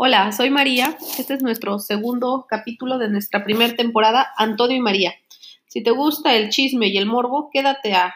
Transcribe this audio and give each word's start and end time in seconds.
Hola, 0.00 0.30
soy 0.30 0.48
María. 0.48 0.96
Este 1.18 1.34
es 1.34 1.42
nuestro 1.42 1.80
segundo 1.80 2.46
capítulo 2.48 2.98
de 2.98 3.08
nuestra 3.08 3.42
primera 3.42 3.74
temporada, 3.74 4.28
Antonio 4.36 4.76
y 4.76 4.80
María. 4.80 5.12
Si 5.66 5.82
te 5.82 5.90
gusta 5.90 6.36
el 6.36 6.50
chisme 6.50 6.86
y 6.86 6.96
el 6.98 7.06
morbo, 7.06 7.50
quédate 7.52 7.94
a, 7.94 8.14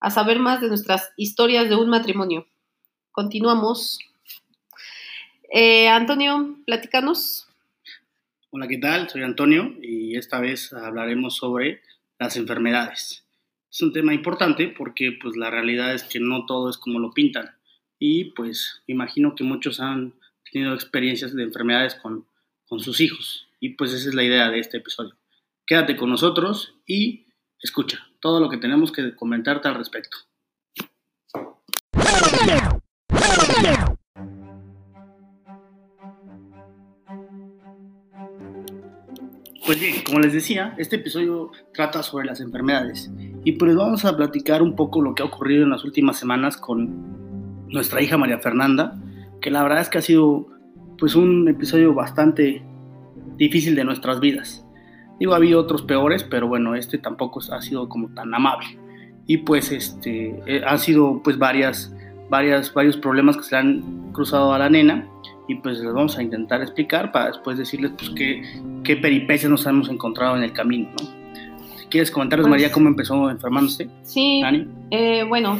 a 0.00 0.10
saber 0.10 0.40
más 0.40 0.60
de 0.60 0.66
nuestras 0.66 1.12
historias 1.16 1.68
de 1.68 1.76
un 1.76 1.90
matrimonio. 1.90 2.48
Continuamos. 3.12 4.00
Eh, 5.48 5.88
Antonio, 5.88 6.56
platícanos. 6.66 7.46
Hola, 8.50 8.66
¿qué 8.66 8.78
tal? 8.78 9.08
Soy 9.08 9.22
Antonio 9.22 9.76
y 9.80 10.16
esta 10.16 10.40
vez 10.40 10.72
hablaremos 10.72 11.36
sobre 11.36 11.82
las 12.18 12.36
enfermedades. 12.36 13.24
Es 13.70 13.80
un 13.80 13.92
tema 13.92 14.12
importante 14.12 14.74
porque 14.76 15.16
pues 15.22 15.36
la 15.36 15.50
realidad 15.50 15.94
es 15.94 16.02
que 16.02 16.18
no 16.18 16.46
todo 16.46 16.68
es 16.68 16.78
como 16.78 16.98
lo 16.98 17.12
pintan 17.12 17.54
y 18.00 18.32
pues 18.32 18.82
imagino 18.88 19.36
que 19.36 19.44
muchos 19.44 19.78
han 19.78 20.14
tenido 20.52 20.74
experiencias 20.74 21.34
de 21.34 21.42
enfermedades 21.42 21.94
con, 21.96 22.26
con 22.68 22.80
sus 22.80 23.00
hijos. 23.00 23.48
Y 23.58 23.70
pues 23.70 23.92
esa 23.92 24.08
es 24.08 24.14
la 24.14 24.22
idea 24.22 24.50
de 24.50 24.60
este 24.60 24.76
episodio. 24.76 25.16
Quédate 25.66 25.96
con 25.96 26.10
nosotros 26.10 26.74
y 26.86 27.26
escucha 27.60 28.06
todo 28.20 28.40
lo 28.40 28.48
que 28.48 28.58
tenemos 28.58 28.92
que 28.92 29.16
comentarte 29.16 29.68
al 29.68 29.76
respecto. 29.76 30.18
Pues 39.64 39.80
bien, 39.80 40.02
como 40.04 40.18
les 40.18 40.32
decía, 40.32 40.74
este 40.76 40.96
episodio 40.96 41.52
trata 41.72 42.02
sobre 42.02 42.26
las 42.26 42.40
enfermedades 42.40 43.10
y 43.44 43.52
pues 43.52 43.74
vamos 43.76 44.04
a 44.04 44.16
platicar 44.16 44.60
un 44.60 44.74
poco 44.74 45.00
lo 45.00 45.14
que 45.14 45.22
ha 45.22 45.26
ocurrido 45.26 45.62
en 45.62 45.70
las 45.70 45.84
últimas 45.84 46.18
semanas 46.18 46.56
con 46.56 47.68
nuestra 47.68 48.02
hija 48.02 48.18
María 48.18 48.40
Fernanda, 48.40 49.00
que 49.42 49.50
la 49.50 49.62
verdad 49.62 49.80
es 49.80 49.90
que 49.90 49.98
ha 49.98 50.02
sido 50.02 50.46
pues 50.98 51.14
un 51.14 51.48
episodio 51.48 51.92
bastante 51.92 52.62
difícil 53.36 53.74
de 53.74 53.84
nuestras 53.84 54.20
vidas. 54.20 54.64
Digo, 55.18 55.34
ha 55.34 55.36
habido 55.36 55.60
otros 55.60 55.82
peores, 55.82 56.24
pero 56.24 56.48
bueno, 56.48 56.74
este 56.74 56.96
tampoco 56.96 57.40
ha 57.50 57.60
sido 57.60 57.88
como 57.88 58.08
tan 58.14 58.34
amable. 58.34 58.78
Y 59.26 59.38
pues 59.38 59.70
este, 59.70 60.42
eh, 60.46 60.62
han 60.66 60.78
sido 60.78 61.20
pues 61.22 61.38
varias, 61.38 61.94
varias, 62.30 62.72
varios 62.72 62.96
problemas 62.96 63.36
que 63.36 63.42
se 63.42 63.56
han 63.56 64.10
cruzado 64.12 64.52
a 64.52 64.58
la 64.58 64.70
nena 64.70 65.06
y 65.48 65.56
pues 65.56 65.78
les 65.80 65.92
vamos 65.92 66.16
a 66.18 66.22
intentar 66.22 66.62
explicar 66.62 67.12
para 67.12 67.26
después 67.26 67.58
decirles 67.58 67.92
pues 67.96 68.10
qué, 68.10 68.42
qué 68.84 68.96
peripecias 68.96 69.50
nos 69.50 69.66
hemos 69.66 69.88
encontrado 69.88 70.36
en 70.36 70.44
el 70.44 70.52
camino, 70.52 70.88
¿no? 71.00 71.22
Si 71.76 71.86
quieres 71.86 72.10
comentarles, 72.10 72.48
María, 72.48 72.68
pues 72.68 72.74
cómo 72.74 72.88
empezó 72.88 73.30
enfermándose. 73.30 73.88
Sí, 74.02 74.42
eh, 74.90 75.24
bueno, 75.28 75.58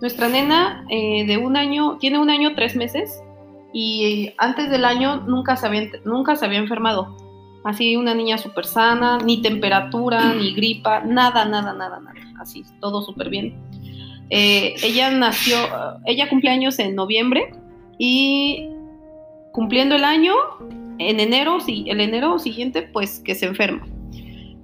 nuestra 0.00 0.28
nena 0.28 0.84
eh, 0.90 1.24
de 1.26 1.38
un 1.38 1.56
año, 1.56 1.96
tiene 1.98 2.18
un 2.18 2.28
año, 2.28 2.54
tres 2.54 2.76
meses, 2.76 3.21
y 3.72 4.32
antes 4.38 4.70
del 4.70 4.84
año 4.84 5.22
nunca 5.26 5.56
se 5.56 5.66
había, 5.66 5.88
nunca 6.04 6.36
se 6.36 6.44
había 6.44 6.58
enfermado. 6.58 7.16
Así 7.64 7.96
una 7.96 8.14
niña 8.14 8.38
súper 8.38 8.66
sana, 8.66 9.18
ni 9.18 9.40
temperatura, 9.40 10.34
ni 10.38 10.54
gripa, 10.54 11.00
nada, 11.00 11.44
nada, 11.44 11.72
nada, 11.72 12.00
nada. 12.00 12.14
Así, 12.40 12.64
todo 12.80 13.02
súper 13.02 13.30
bien. 13.30 13.56
Eh, 14.30 14.74
ella 14.82 15.10
nació, 15.10 15.56
ella 16.06 16.28
cumple 16.28 16.50
años 16.50 16.78
en 16.78 16.94
noviembre 16.94 17.54
y 17.98 18.68
cumpliendo 19.52 19.94
el 19.94 20.04
año, 20.04 20.34
en 20.98 21.20
enero, 21.20 21.60
sí, 21.60 21.84
el 21.88 22.00
enero 22.00 22.38
siguiente, 22.38 22.82
pues 22.82 23.20
que 23.20 23.34
se 23.34 23.46
enferma. 23.46 23.86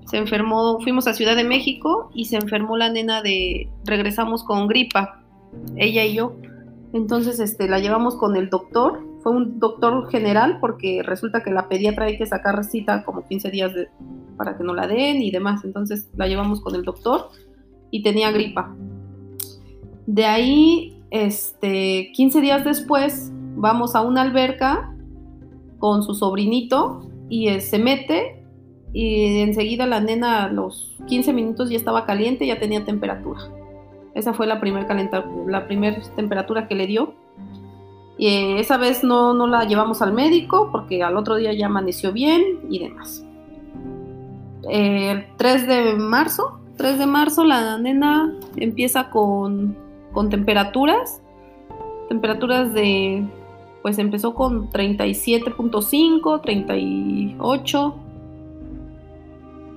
Se 0.06 0.16
enfermó, 0.16 0.80
fuimos 0.80 1.06
a 1.06 1.12
Ciudad 1.12 1.36
de 1.36 1.44
México 1.44 2.10
y 2.14 2.24
se 2.24 2.36
enfermó 2.36 2.78
la 2.78 2.88
nena 2.88 3.20
de, 3.20 3.68
regresamos 3.84 4.42
con 4.42 4.66
gripa 4.66 5.22
ella 5.76 6.04
y 6.04 6.14
yo. 6.14 6.32
Entonces, 6.92 7.39
este, 7.41 7.69
la 7.69 7.81
llevamos 7.81 8.17
con 8.17 8.36
el 8.36 8.48
doctor. 8.48 9.05
Fue 9.22 9.33
un 9.33 9.58
doctor 9.58 10.08
general 10.11 10.58
porque 10.61 11.03
resulta 11.03 11.42
que 11.42 11.50
la 11.50 11.69
pediatra 11.69 12.06
hay 12.06 12.17
que 12.17 12.27
sacar 12.27 12.65
cita 12.65 13.04
como 13.04 13.26
15 13.26 13.50
días 13.50 13.72
para 14.37 14.56
que 14.56 14.65
no 14.65 14.75
la 14.75 14.87
den 14.87 15.21
y 15.22 15.31
demás. 15.31 15.65
Entonces 15.65 16.09
la 16.16 16.27
llevamos 16.27 16.60
con 16.60 16.75
el 16.75 16.84
doctor 16.84 17.28
y 17.91 18.03
tenía 18.03 18.31
gripa. 18.31 18.75
De 20.06 20.25
ahí, 20.25 21.03
este, 21.10 22.10
15 22.15 22.41
días 22.41 22.65
después, 22.65 23.31
vamos 23.56 23.94
a 23.94 24.00
una 24.00 24.22
alberca 24.22 24.94
con 25.78 26.03
su 26.03 26.15
sobrinito 26.15 27.03
y 27.28 27.48
eh, 27.48 27.60
se 27.60 27.78
mete 27.78 28.43
y 28.93 29.41
enseguida 29.41 29.87
la 29.87 30.00
nena 30.00 30.44
a 30.44 30.48
los 30.48 30.97
15 31.06 31.32
minutos 31.32 31.71
ya 31.71 31.77
estaba 31.77 32.06
caliente, 32.06 32.47
ya 32.47 32.59
tenía 32.59 32.84
temperatura. 32.84 33.41
Esa 34.18 34.32
fue 34.32 34.48
la 34.48 34.58
primera 34.58 34.88
primer 35.68 36.02
temperatura 36.16 36.66
que 36.66 36.74
le 36.74 36.88
dio. 36.88 37.14
Y 38.18 38.26
eh, 38.26 38.58
esa 38.58 38.76
vez 38.76 39.04
no, 39.04 39.32
no 39.32 39.46
la 39.46 39.64
llevamos 39.64 40.02
al 40.02 40.12
médico 40.12 40.70
porque 40.72 41.04
al 41.04 41.16
otro 41.16 41.36
día 41.36 41.52
ya 41.52 41.66
amaneció 41.66 42.12
bien 42.12 42.42
y 42.68 42.80
demás. 42.80 43.24
El 44.68 45.24
3 45.36 45.66
de 45.68 45.94
marzo, 45.94 46.58
3 46.78 46.98
de 46.98 47.06
marzo 47.06 47.44
la 47.44 47.78
nena 47.78 48.34
empieza 48.56 49.08
con, 49.08 49.76
con 50.12 50.30
temperaturas, 50.30 51.22
temperaturas 52.08 52.74
de, 52.74 53.24
pues 53.82 54.00
empezó 54.00 54.34
con 54.34 54.68
37.5, 54.70 56.40
38, 56.42 57.94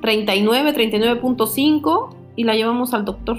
39, 0.01 0.73
39.5 0.73 2.09
y 2.37 2.43
la 2.43 2.55
llevamos 2.55 2.95
al 2.95 3.05
doctor. 3.05 3.37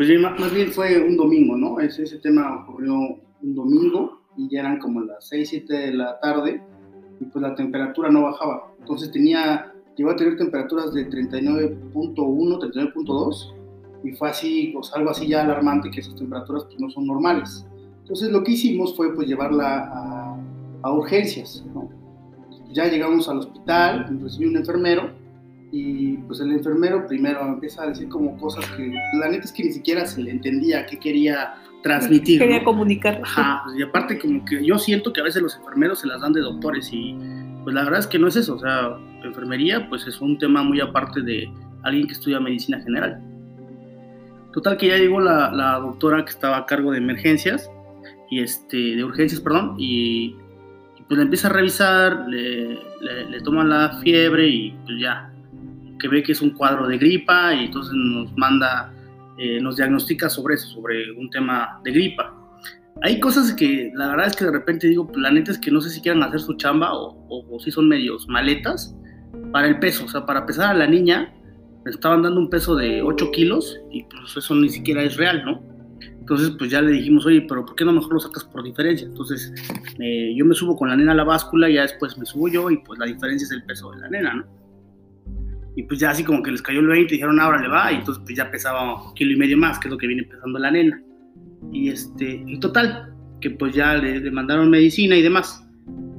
Pues 0.00 0.18
más 0.18 0.54
bien 0.54 0.72
fue 0.72 0.98
un 0.98 1.14
domingo, 1.14 1.58
¿no? 1.58 1.78
Ese, 1.78 2.04
ese 2.04 2.16
tema 2.20 2.62
ocurrió 2.62 2.94
un 3.42 3.54
domingo 3.54 4.22
y 4.34 4.48
ya 4.48 4.60
eran 4.60 4.78
como 4.78 5.02
las 5.02 5.28
6, 5.28 5.46
7 5.50 5.74
de 5.74 5.92
la 5.92 6.18
tarde 6.20 6.62
y 7.20 7.26
pues 7.26 7.42
la 7.42 7.54
temperatura 7.54 8.08
no 8.08 8.22
bajaba. 8.22 8.72
Entonces 8.78 9.12
tenía, 9.12 9.74
llegó 9.98 10.12
a 10.12 10.16
tener 10.16 10.38
temperaturas 10.38 10.94
de 10.94 11.06
39.1, 11.06 12.14
39.2 12.14 13.54
y 14.02 14.12
fue 14.12 14.30
así, 14.30 14.70
pues 14.72 14.90
algo 14.94 15.10
así 15.10 15.28
ya 15.28 15.42
alarmante 15.42 15.90
que 15.90 16.00
esas 16.00 16.16
temperaturas 16.16 16.64
pues 16.64 16.80
no 16.80 16.88
son 16.88 17.06
normales. 17.06 17.66
Entonces 18.00 18.32
lo 18.32 18.42
que 18.42 18.52
hicimos 18.52 18.96
fue 18.96 19.14
pues 19.14 19.28
llevarla 19.28 19.80
a, 19.92 20.40
a 20.80 20.92
urgencias, 20.94 21.62
¿no? 21.74 21.90
Ya 22.72 22.86
llegamos 22.86 23.28
al 23.28 23.40
hospital, 23.40 24.18
recibí 24.22 24.46
un 24.46 24.56
enfermero 24.56 25.19
y 25.72 26.16
pues 26.18 26.40
el 26.40 26.52
enfermero 26.52 27.06
primero 27.06 27.46
empieza 27.46 27.84
a 27.84 27.88
decir 27.88 28.08
como 28.08 28.36
cosas 28.38 28.64
que 28.72 28.92
la 29.18 29.28
neta 29.28 29.44
es 29.44 29.52
que 29.52 29.64
ni 29.64 29.72
siquiera 29.72 30.04
se 30.06 30.22
le 30.22 30.30
entendía 30.32 30.86
qué 30.86 30.98
quería 30.98 31.54
transmitir. 31.82 32.40
Quería 32.40 32.64
comunicar. 32.64 33.20
Ajá, 33.22 33.62
y 33.76 33.82
aparte 33.82 34.18
como 34.18 34.44
que 34.44 34.64
yo 34.64 34.78
siento 34.78 35.12
que 35.12 35.20
a 35.20 35.24
veces 35.24 35.42
los 35.42 35.56
enfermeros 35.56 36.00
se 36.00 36.08
las 36.08 36.20
dan 36.20 36.32
de 36.32 36.40
doctores 36.40 36.90
y 36.92 37.16
pues 37.62 37.74
la 37.74 37.84
verdad 37.84 38.00
es 38.00 38.06
que 38.06 38.18
no 38.18 38.28
es 38.28 38.36
eso, 38.36 38.54
o 38.54 38.58
sea, 38.58 38.96
enfermería 39.22 39.88
pues 39.88 40.06
es 40.06 40.20
un 40.20 40.38
tema 40.38 40.62
muy 40.62 40.80
aparte 40.80 41.20
de 41.22 41.48
alguien 41.82 42.06
que 42.06 42.14
estudia 42.14 42.40
medicina 42.40 42.80
general. 42.80 43.22
Total 44.52 44.76
que 44.76 44.88
ya 44.88 44.96
llegó 44.96 45.20
la, 45.20 45.52
la 45.52 45.78
doctora 45.78 46.24
que 46.24 46.30
estaba 46.30 46.58
a 46.58 46.66
cargo 46.66 46.90
de 46.90 46.98
emergencias 46.98 47.70
y 48.28 48.42
este, 48.42 48.96
de 48.96 49.04
urgencias, 49.04 49.40
perdón, 49.40 49.76
y, 49.78 50.34
pues 51.06 51.18
le 51.18 51.24
empieza 51.24 51.48
a 51.48 51.52
revisar, 51.52 52.28
le, 52.28 52.74
le, 53.00 53.30
le 53.30 53.40
toman 53.40 53.68
la 53.68 53.98
fiebre 54.00 54.46
y 54.46 54.70
pues 54.84 55.00
ya, 55.00 55.32
que 56.00 56.08
ve 56.08 56.22
que 56.22 56.32
es 56.32 56.42
un 56.42 56.50
cuadro 56.50 56.88
de 56.88 56.98
gripa 56.98 57.54
y 57.54 57.66
entonces 57.66 57.92
nos 57.94 58.36
manda, 58.36 58.92
eh, 59.38 59.60
nos 59.60 59.76
diagnostica 59.76 60.28
sobre 60.28 60.54
eso, 60.54 60.68
sobre 60.68 61.12
un 61.12 61.30
tema 61.30 61.80
de 61.84 61.92
gripa. 61.92 62.34
Hay 63.02 63.20
cosas 63.20 63.52
que 63.52 63.92
la 63.94 64.08
verdad 64.08 64.26
es 64.26 64.36
que 64.36 64.44
de 64.44 64.50
repente 64.50 64.88
digo, 64.88 65.10
la 65.14 65.30
neta 65.30 65.52
es 65.52 65.58
que 65.58 65.70
no 65.70 65.80
sé 65.80 65.90
si 65.90 66.00
quieran 66.00 66.22
hacer 66.22 66.40
su 66.40 66.54
chamba 66.54 66.92
o, 66.94 67.16
o, 67.28 67.60
si 67.60 67.70
son 67.70 67.88
medios 67.88 68.28
maletas 68.28 68.94
para 69.52 69.68
el 69.68 69.78
peso, 69.78 70.04
o 70.04 70.08
sea, 70.08 70.26
para 70.26 70.44
pesar 70.44 70.70
a 70.70 70.74
la 70.74 70.86
niña, 70.86 71.32
le 71.84 71.90
estaban 71.90 72.22
dando 72.22 72.40
un 72.40 72.50
peso 72.50 72.74
de 72.74 73.02
8 73.02 73.30
kilos 73.30 73.80
y 73.90 74.02
pues 74.04 74.36
eso 74.36 74.54
ni 74.54 74.68
siquiera 74.68 75.02
es 75.02 75.16
real, 75.16 75.44
¿no? 75.44 75.62
Entonces, 76.30 76.50
pues 76.58 76.70
ya 76.70 76.80
le 76.80 76.92
dijimos, 76.92 77.26
oye, 77.26 77.44
pero 77.48 77.64
¿por 77.66 77.74
qué 77.74 77.84
no 77.84 77.92
mejor 77.92 78.14
lo 78.14 78.20
sacas 78.20 78.44
por 78.44 78.62
diferencia? 78.62 79.06
Entonces, 79.06 79.52
eh, 79.98 80.32
yo 80.36 80.44
me 80.44 80.54
subo 80.54 80.76
con 80.76 80.88
la 80.88 80.96
nena 80.96 81.12
a 81.12 81.14
la 81.16 81.24
báscula, 81.24 81.68
y 81.68 81.74
ya 81.74 81.82
después 81.82 82.16
me 82.18 82.24
subo 82.24 82.48
yo 82.48 82.70
y 82.70 82.76
pues 82.78 82.98
la 82.98 83.06
diferencia 83.06 83.46
es 83.46 83.50
el 83.50 83.64
peso 83.64 83.90
de 83.90 83.98
la 83.98 84.08
nena, 84.08 84.34
¿no? 84.34 84.59
Y 85.80 85.84
pues 85.84 85.98
ya 85.98 86.10
así 86.10 86.22
como 86.22 86.42
que 86.42 86.50
les 86.50 86.60
cayó 86.60 86.80
el 86.80 86.88
20 86.88 87.14
y 87.14 87.16
dijeron, 87.16 87.40
ahora 87.40 87.58
le 87.58 87.68
va. 87.68 87.90
Y 87.90 87.96
entonces 87.96 88.22
pues 88.22 88.36
ya 88.36 88.50
pesaba 88.50 89.02
un 89.02 89.14
kilo 89.14 89.32
y 89.32 89.36
medio 89.36 89.56
más, 89.56 89.78
que 89.78 89.88
es 89.88 89.92
lo 89.92 89.96
que 89.96 90.06
viene 90.06 90.24
pesando 90.24 90.58
la 90.58 90.70
nena. 90.70 91.00
Y 91.72 91.88
este, 91.88 92.44
y 92.46 92.60
total, 92.60 93.14
que 93.40 93.48
pues 93.48 93.74
ya 93.74 93.94
le, 93.94 94.30
mandaron 94.30 94.68
medicina 94.68 95.16
y 95.16 95.22
demás. 95.22 95.66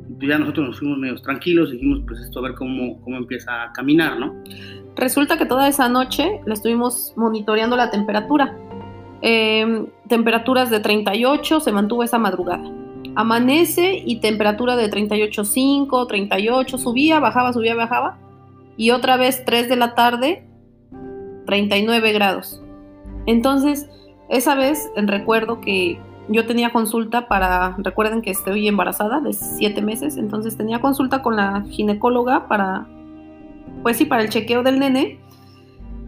Y 0.09 0.13
pues 0.15 0.29
ya 0.29 0.39
nosotros 0.39 0.69
nos 0.69 0.79
fuimos 0.79 0.97
medio 0.97 1.15
tranquilos, 1.17 1.69
dijimos 1.69 2.01
pues 2.07 2.21
esto 2.21 2.39
a 2.39 2.41
ver 2.41 2.55
cómo, 2.55 2.99
cómo 3.01 3.17
empieza 3.17 3.65
a 3.65 3.71
caminar, 3.73 4.19
¿no? 4.19 4.33
Resulta 4.95 5.37
que 5.37 5.45
toda 5.45 5.67
esa 5.67 5.87
noche 5.89 6.41
le 6.47 6.53
estuvimos 6.55 7.13
monitoreando 7.15 7.75
la 7.75 7.91
temperatura. 7.91 8.57
Eh, 9.21 9.85
temperaturas 10.07 10.71
de 10.71 10.79
38 10.79 11.59
se 11.59 11.71
mantuvo 11.71 12.01
esa 12.01 12.17
madrugada. 12.17 12.63
Amanece 13.13 14.01
y 14.03 14.21
temperatura 14.21 14.75
de 14.75 14.89
38.5, 14.89 16.07
38, 16.07 16.77
subía, 16.79 17.19
bajaba, 17.19 17.53
subía, 17.53 17.75
bajaba 17.75 18.17
y 18.77 18.91
otra 18.91 19.17
vez 19.17 19.43
3 19.45 19.69
de 19.69 19.75
la 19.75 19.95
tarde, 19.95 20.47
39 21.45 22.13
grados. 22.13 22.61
Entonces, 23.25 23.89
esa 24.29 24.55
vez 24.55 24.89
recuerdo 24.95 25.61
que 25.61 25.99
yo 26.29 26.45
tenía 26.45 26.71
consulta 26.71 27.27
para, 27.27 27.75
recuerden 27.79 28.21
que 28.21 28.31
estoy 28.31 28.67
embarazada 28.67 29.19
de 29.19 29.33
siete 29.33 29.81
meses, 29.81 30.17
entonces 30.17 30.55
tenía 30.55 30.79
consulta 30.79 31.21
con 31.21 31.35
la 31.35 31.63
ginecóloga 31.69 32.47
para, 32.47 32.87
pues 33.83 33.97
sí, 33.97 34.05
para 34.05 34.23
el 34.23 34.29
chequeo 34.29 34.63
del 34.63 34.79
nene. 34.79 35.19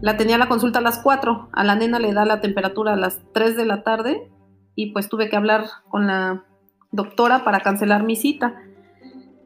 La 0.00 0.16
tenía 0.16 0.38
la 0.38 0.48
consulta 0.48 0.80
a 0.80 0.82
las 0.82 0.98
4, 0.98 1.48
a 1.52 1.64
la 1.64 1.76
nena 1.76 1.98
le 1.98 2.12
da 2.12 2.24
la 2.24 2.40
temperatura 2.40 2.92
a 2.92 2.96
las 2.96 3.20
3 3.32 3.56
de 3.56 3.64
la 3.64 3.82
tarde 3.82 4.30
y 4.74 4.92
pues 4.92 5.08
tuve 5.08 5.28
que 5.28 5.36
hablar 5.36 5.66
con 5.88 6.06
la 6.06 6.44
doctora 6.90 7.44
para 7.44 7.60
cancelar 7.60 8.02
mi 8.02 8.16
cita. 8.16 8.54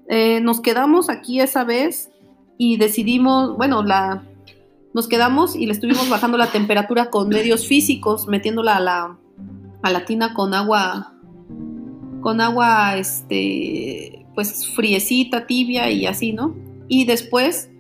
Eh, 0.09 0.41
nos 0.41 0.61
quedamos 0.61 1.11
aquí 1.11 1.41
esa 1.41 1.65
vez 1.65 2.11
y 2.58 2.76
decidimos, 2.76 3.56
bueno, 3.56 3.82
la, 3.82 4.25
nos 4.93 5.08
quedamos 5.08 5.56
y 5.56 5.66
le 5.66 5.72
estuvimos 5.72 6.08
bajando 6.10 6.37
la 6.37 6.49
temperatura 6.49 7.08
con 7.08 7.28
medios 7.28 7.66
físicos, 7.66 8.26
metiéndola 8.26 8.76
a 8.76 8.81
la, 8.81 9.19
a 9.82 9.90
la 9.90 10.05
tina 10.05 10.34
con 10.34 10.52
agua, 10.52 11.14
con 12.20 12.40
agua, 12.40 12.96
este, 12.96 14.26
pues 14.34 14.69
friecita, 14.75 15.46
tibia 15.46 15.90
y 15.90 16.06
así, 16.06 16.32
¿no? 16.32 16.55
Y 16.88 17.05
después 17.05 17.70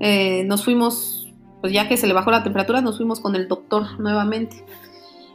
eh, 0.00 0.44
nos 0.44 0.64
fuimos, 0.64 1.32
pues 1.60 1.72
ya 1.72 1.88
que 1.88 1.96
se 1.96 2.06
le 2.06 2.14
bajó 2.14 2.30
la 2.30 2.42
temperatura, 2.42 2.80
nos 2.80 2.96
fuimos 2.96 3.20
con 3.20 3.36
el 3.36 3.46
doctor 3.46 4.00
nuevamente. 4.00 4.64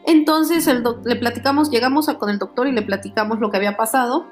Entonces 0.05 0.67
el 0.67 0.83
le 1.05 1.15
platicamos, 1.15 1.69
llegamos 1.69 2.09
a, 2.09 2.17
con 2.17 2.29
el 2.29 2.39
doctor 2.39 2.67
y 2.67 2.71
le 2.71 2.81
platicamos 2.81 3.39
lo 3.39 3.51
que 3.51 3.57
había 3.57 3.77
pasado, 3.77 4.25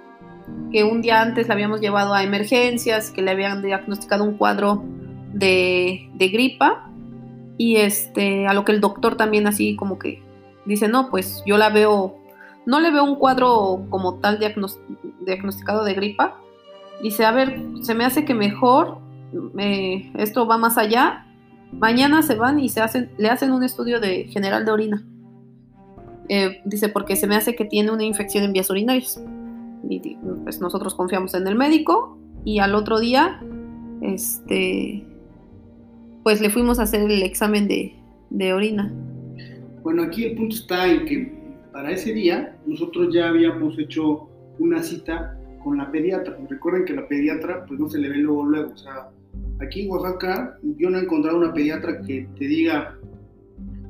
que 0.71 0.83
un 0.83 1.01
día 1.01 1.21
antes 1.21 1.47
la 1.47 1.53
habíamos 1.53 1.81
llevado 1.81 2.13
a 2.13 2.23
emergencias, 2.23 3.11
que 3.11 3.21
le 3.21 3.31
habían 3.31 3.61
diagnosticado 3.61 4.23
un 4.23 4.37
cuadro 4.37 4.83
de, 5.33 6.09
de 6.13 6.27
gripa 6.29 6.89
y 7.57 7.77
este, 7.77 8.47
a 8.47 8.53
lo 8.53 8.63
que 8.65 8.71
el 8.71 8.81
doctor 8.81 9.15
también 9.15 9.47
así 9.47 9.75
como 9.75 9.97
que 9.97 10.21
dice, 10.65 10.87
no, 10.87 11.09
pues 11.09 11.41
yo 11.45 11.57
la 11.57 11.69
veo, 11.69 12.17
no 12.65 12.79
le 12.79 12.91
veo 12.91 13.03
un 13.03 13.15
cuadro 13.15 13.85
como 13.89 14.15
tal 14.15 14.39
diagnosticado 14.39 15.83
de 15.83 15.93
gripa. 15.93 16.39
Dice, 17.01 17.25
a 17.25 17.31
ver, 17.31 17.59
se 17.81 17.95
me 17.95 18.05
hace 18.05 18.25
que 18.25 18.33
mejor 18.33 18.99
esto 20.15 20.45
va 20.47 20.57
más 20.57 20.77
allá. 20.77 21.25
Mañana 21.71 22.21
se 22.21 22.35
van 22.35 22.59
y 22.59 22.69
se 22.69 22.81
hacen, 22.81 23.11
le 23.17 23.29
hacen 23.29 23.51
un 23.51 23.63
estudio 23.63 23.99
de 23.99 24.25
general 24.25 24.65
de 24.65 24.71
orina. 24.71 25.03
Eh, 26.29 26.61
dice, 26.65 26.89
porque 26.89 27.15
se 27.15 27.27
me 27.27 27.35
hace 27.35 27.55
que 27.55 27.65
tiene 27.65 27.91
una 27.91 28.03
infección 28.03 28.43
en 28.43 28.53
vías 28.53 28.69
urinarias. 28.69 29.21
Pues 30.43 30.59
nosotros 30.59 30.95
confiamos 30.95 31.33
en 31.33 31.47
el 31.47 31.55
médico 31.55 32.17
y 32.43 32.59
al 32.59 32.75
otro 32.75 32.99
día, 32.99 33.41
este, 34.01 35.05
pues 36.23 36.41
le 36.41 36.49
fuimos 36.49 36.79
a 36.79 36.83
hacer 36.83 37.09
el 37.09 37.23
examen 37.23 37.67
de, 37.67 37.93
de 38.29 38.53
orina. 38.53 38.91
Bueno, 39.83 40.03
aquí 40.03 40.25
el 40.25 40.35
punto 40.35 40.55
está 40.55 40.91
en 40.91 41.05
que 41.05 41.37
para 41.71 41.91
ese 41.91 42.13
día 42.13 42.57
nosotros 42.65 43.13
ya 43.13 43.29
habíamos 43.29 43.77
hecho 43.79 44.27
una 44.59 44.81
cita 44.81 45.37
con 45.63 45.77
la 45.77 45.91
pediatra. 45.91 46.37
Recuerden 46.49 46.85
que 46.85 46.93
la 46.93 47.07
pediatra 47.07 47.65
pues 47.65 47.79
no 47.79 47.89
se 47.89 47.99
le 47.99 48.09
ve 48.09 48.17
luego 48.17 48.45
luego, 48.45 48.71
o 48.73 48.77
sea, 48.77 49.09
aquí 49.61 49.81
en 49.81 49.91
Oaxaca 49.91 50.57
yo 50.77 50.89
no 50.89 50.97
he 50.97 51.03
encontrado 51.03 51.37
una 51.37 51.53
pediatra 51.53 52.01
que 52.01 52.27
te 52.37 52.47
diga, 52.47 52.97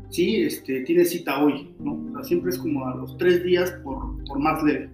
sí, 0.10 0.42
este, 0.42 0.82
tiene 0.82 1.06
cita 1.06 1.44
hoy, 1.44 1.74
¿no? 1.80 1.94
O 1.94 2.14
sea, 2.14 2.24
siempre 2.24 2.52
es 2.52 2.58
como 2.58 2.86
a 2.86 2.96
los 2.96 3.18
tres 3.18 3.44
días 3.44 3.72
por, 3.84 4.24
por 4.26 4.40
más 4.40 4.64
leve. 4.64 4.90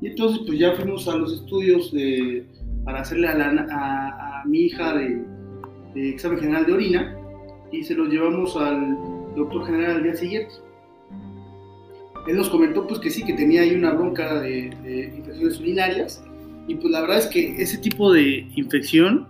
Y 0.00 0.08
entonces 0.08 0.42
pues 0.46 0.58
ya 0.58 0.72
fuimos 0.72 1.06
a 1.08 1.16
los 1.16 1.32
estudios 1.32 1.92
de, 1.92 2.44
para 2.84 3.00
hacerle 3.00 3.28
a, 3.28 4.42
mi 4.46 4.60
hija 4.60 4.96
de, 4.96 5.22
de 5.94 6.08
examen 6.10 6.38
general 6.38 6.64
de 6.66 6.72
orina 6.72 7.16
y 7.70 7.82
se 7.82 7.94
los 7.94 8.08
llevamos 8.08 8.56
al 8.56 8.96
doctor 9.36 9.66
general 9.66 9.96
al 9.96 10.02
día 10.02 10.14
siguiente. 10.14 10.54
Él 12.26 12.36
nos 12.36 12.48
comentó 12.48 12.86
pues 12.86 13.00
que 13.00 13.10
sí, 13.10 13.24
que 13.24 13.32
tenía 13.32 13.62
ahí 13.62 13.74
una 13.74 13.92
bronca 13.92 14.40
de, 14.40 15.12
infecciones 15.16 15.58
urinarias 15.60 16.24
y 16.68 16.74
pues 16.74 16.90
la 16.90 17.00
verdad 17.00 17.18
es 17.18 17.26
que 17.26 17.60
ese 17.60 17.78
tipo 17.78 18.12
de 18.12 18.46
infección, 18.54 19.26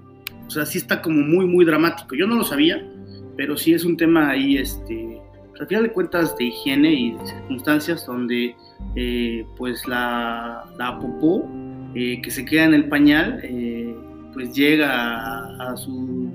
o 0.46 0.50
sea, 0.50 0.66
sí 0.66 0.78
está 0.78 1.00
como 1.00 1.22
muy, 1.22 1.46
muy 1.46 1.64
dramático. 1.64 2.14
Yo 2.14 2.26
no 2.26 2.34
lo 2.34 2.44
sabía, 2.44 2.84
pero 3.36 3.56
sí 3.56 3.72
es 3.72 3.84
un 3.84 3.96
tema 3.96 4.30
ahí, 4.30 4.58
este, 4.58 5.09
al 5.60 5.66
final 5.66 5.84
de 5.84 5.92
cuentas 5.92 6.36
de 6.38 6.44
higiene 6.44 6.92
y 6.92 7.12
de 7.12 7.26
circunstancias 7.26 8.06
donde 8.06 8.56
eh, 8.96 9.46
pues 9.58 9.86
la, 9.86 10.64
la 10.78 10.98
popó 10.98 11.46
eh, 11.94 12.20
que 12.22 12.30
se 12.30 12.46
queda 12.46 12.64
en 12.64 12.74
el 12.74 12.88
pañal 12.88 13.40
eh, 13.42 13.94
pues 14.32 14.54
llega 14.54 15.44
a, 15.58 15.76
su, 15.76 16.30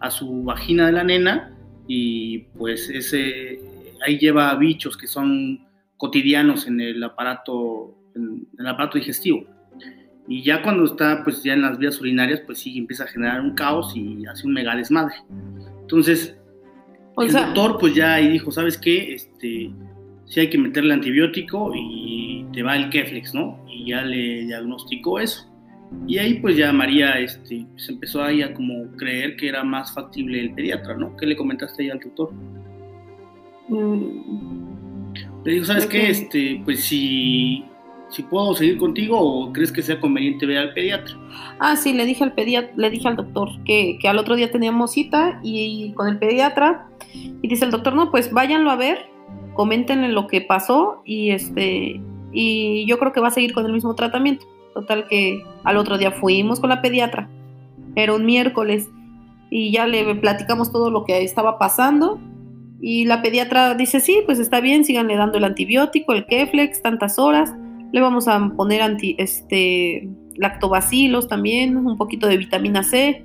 a 0.00 0.10
su 0.10 0.42
vagina 0.42 0.86
de 0.86 0.92
la 0.92 1.04
nena 1.04 1.56
y 1.86 2.40
pues 2.58 2.90
ese 2.90 3.60
ahí 4.04 4.18
lleva 4.18 4.54
bichos 4.56 4.96
que 4.96 5.06
son 5.06 5.64
cotidianos 5.96 6.66
en 6.66 6.80
el 6.80 7.02
aparato 7.04 7.94
en, 8.16 8.48
el 8.58 8.66
aparato 8.66 8.98
digestivo. 8.98 9.44
Y 10.26 10.42
ya 10.42 10.62
cuando 10.62 10.84
está 10.84 11.22
pues 11.22 11.44
ya 11.44 11.52
en 11.52 11.62
las 11.62 11.78
vías 11.78 12.00
urinarias 12.00 12.40
pues 12.40 12.58
sí 12.58 12.76
empieza 12.76 13.04
a 13.04 13.06
generar 13.06 13.40
un 13.40 13.54
caos 13.54 13.94
y 13.94 14.26
hace 14.26 14.48
un 14.48 14.54
mega 14.54 14.74
desmadre. 14.74 15.14
Entonces 15.82 16.36
el 17.18 17.32
doctor 17.32 17.78
pues 17.78 17.94
ya 17.94 18.14
ahí 18.14 18.28
dijo 18.28 18.50
sabes 18.50 18.76
qué 18.78 19.14
este 19.14 19.70
sí 20.26 20.40
hay 20.40 20.50
que 20.50 20.58
meterle 20.58 20.94
antibiótico 20.94 21.72
y 21.74 22.46
te 22.52 22.62
va 22.62 22.76
el 22.76 22.90
Keflex 22.90 23.34
no 23.34 23.64
y 23.68 23.90
ya 23.90 24.02
le 24.02 24.46
diagnosticó 24.46 25.20
eso 25.20 25.54
y 26.06 26.18
ahí 26.18 26.34
pues 26.34 26.56
ya 26.56 26.72
María 26.72 27.18
este, 27.18 27.66
se 27.76 27.92
empezó 27.92 28.22
ahí 28.22 28.42
a 28.42 28.52
como 28.52 28.90
creer 28.96 29.36
que 29.36 29.48
era 29.48 29.64
más 29.64 29.94
factible 29.94 30.40
el 30.40 30.54
pediatra, 30.54 30.96
¿no? 30.96 31.16
¿Qué 31.16 31.26
le 31.26 31.36
comentaste 31.36 31.82
ahí 31.82 31.90
al 31.90 32.00
tutor? 32.00 32.32
Mm. 33.68 35.12
Le 35.44 35.52
dijo, 35.52 35.64
¿sabes 35.64 35.86
qué? 35.86 36.10
Este, 36.10 36.60
pues 36.64 36.84
si, 36.84 37.64
si 38.08 38.22
puedo 38.22 38.54
seguir 38.54 38.78
contigo 38.78 39.18
o 39.18 39.52
crees 39.52 39.72
que 39.72 39.82
sea 39.82 40.00
conveniente 40.00 40.46
ver 40.46 40.58
al 40.58 40.74
pediatra. 40.74 41.14
Ah, 41.58 41.76
sí, 41.76 41.92
le 41.92 42.04
dije 42.04 42.24
al 42.24 42.32
pediatra, 42.32 42.72
le 42.76 42.90
dije 42.90 43.08
al 43.08 43.16
doctor 43.16 43.50
que, 43.64 43.98
que 44.00 44.08
al 44.08 44.18
otro 44.18 44.36
día 44.36 44.50
teníamos 44.50 44.92
cita 44.92 45.40
y, 45.42 45.92
con 45.94 46.08
el 46.08 46.18
pediatra 46.18 46.88
y 47.12 47.48
dice 47.48 47.64
el 47.64 47.70
doctor, 47.70 47.94
no, 47.94 48.10
pues 48.10 48.32
váyanlo 48.32 48.70
a 48.70 48.76
ver, 48.76 49.06
coméntenle 49.54 50.08
lo 50.08 50.26
que 50.26 50.40
pasó 50.40 51.02
y 51.04 51.30
este 51.30 52.00
y 52.32 52.84
yo 52.86 52.98
creo 52.98 53.12
que 53.12 53.20
va 53.20 53.28
a 53.28 53.30
seguir 53.30 53.54
con 53.54 53.64
el 53.64 53.72
mismo 53.72 53.94
tratamiento. 53.94 54.44
Total 54.74 55.06
que 55.06 55.44
al 55.62 55.76
otro 55.76 55.98
día 55.98 56.10
fuimos 56.10 56.58
con 56.58 56.68
la 56.68 56.82
pediatra. 56.82 57.28
Era 57.94 58.12
un 58.12 58.26
miércoles 58.26 58.88
y 59.50 59.70
ya 59.70 59.86
le 59.86 60.16
platicamos 60.16 60.72
todo 60.72 60.90
lo 60.90 61.04
que 61.04 61.22
estaba 61.22 61.58
pasando. 61.60 62.18
Y 62.80 63.04
la 63.04 63.22
pediatra 63.22 63.74
dice, 63.74 64.00
sí, 64.00 64.20
pues 64.26 64.40
está 64.40 64.60
bien, 64.60 64.84
síganle 64.84 65.16
dando 65.16 65.38
el 65.38 65.44
antibiótico, 65.44 66.12
el 66.12 66.26
Keflex, 66.26 66.82
tantas 66.82 67.20
horas. 67.20 67.54
Le 67.94 68.00
vamos 68.00 68.26
a 68.26 68.50
poner 68.56 68.82
anti, 68.82 69.14
este, 69.18 70.08
lactobacilos 70.34 71.28
también, 71.28 71.76
un 71.76 71.96
poquito 71.96 72.26
de 72.26 72.36
vitamina 72.36 72.82
C. 72.82 73.24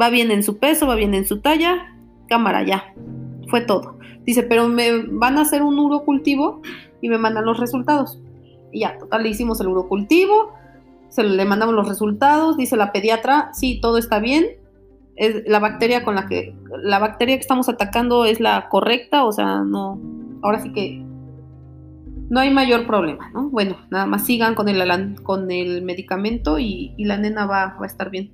Va 0.00 0.08
bien 0.08 0.30
en 0.30 0.42
su 0.42 0.58
peso, 0.58 0.86
va 0.86 0.94
bien 0.94 1.12
en 1.12 1.26
su 1.26 1.40
talla. 1.40 1.94
Cámara, 2.28 2.62
ya. 2.62 2.94
Fue 3.48 3.60
todo. 3.60 3.98
Dice, 4.24 4.42
pero 4.42 4.68
me 4.68 5.02
van 5.02 5.36
a 5.36 5.42
hacer 5.42 5.62
un 5.62 5.78
urocultivo 5.78 6.62
y 7.02 7.10
me 7.10 7.18
mandan 7.18 7.44
los 7.44 7.60
resultados. 7.60 8.18
Y 8.72 8.80
ya, 8.80 8.96
total, 8.96 9.24
le 9.24 9.28
hicimos 9.28 9.60
el 9.60 9.68
urocultivo 9.68 10.54
se 11.10 11.24
le 11.24 11.44
mandamos 11.44 11.74
los 11.74 11.88
resultados, 11.88 12.56
dice 12.56 12.76
la 12.76 12.92
pediatra, 12.92 13.50
sí, 13.52 13.80
todo 13.80 13.98
está 13.98 14.20
bien, 14.20 14.46
es 15.16 15.42
la 15.46 15.58
bacteria 15.58 16.04
con 16.04 16.14
la 16.14 16.26
que, 16.26 16.54
la 16.82 16.98
bacteria 16.98 17.34
que 17.36 17.42
estamos 17.42 17.68
atacando 17.68 18.24
es 18.24 18.40
la 18.40 18.68
correcta, 18.68 19.24
o 19.24 19.32
sea, 19.32 19.62
no, 19.62 20.00
ahora 20.42 20.60
sí 20.60 20.72
que 20.72 21.04
no 22.30 22.38
hay 22.38 22.50
mayor 22.50 22.86
problema, 22.86 23.28
¿no? 23.34 23.50
Bueno, 23.50 23.76
nada 23.90 24.06
más 24.06 24.24
sigan 24.24 24.54
con 24.54 24.68
el, 24.68 24.80
con 25.22 25.50
el 25.50 25.82
medicamento 25.82 26.58
y, 26.58 26.94
la 26.98 27.18
nena 27.18 27.44
va, 27.44 27.76
a 27.78 27.86
estar 27.86 28.08
bien. 28.10 28.30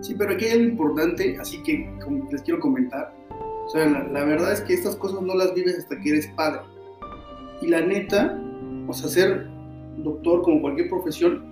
Sí, 0.00 0.14
pero 0.18 0.32
aquí 0.32 0.46
hay 0.46 0.52
algo 0.52 0.64
importante, 0.64 1.38
así 1.40 1.62
que 1.62 1.88
les 2.30 2.42
quiero 2.42 2.60
comentar. 2.60 3.14
O 3.64 3.68
sea, 3.68 3.88
la, 3.88 4.02
la, 4.08 4.24
verdad 4.24 4.52
es 4.52 4.60
que 4.62 4.74
estas 4.74 4.96
cosas 4.96 5.22
no 5.22 5.34
las 5.34 5.54
vives 5.54 5.78
hasta 5.78 5.98
que 6.00 6.10
eres 6.10 6.26
padre. 6.36 6.60
Y 7.62 7.68
la 7.68 7.80
neta, 7.80 8.36
o 8.88 8.92
sea, 8.92 9.08
ser 9.08 9.46
doctor 9.98 10.42
como 10.42 10.60
cualquier 10.60 10.88
profesión, 10.88 11.44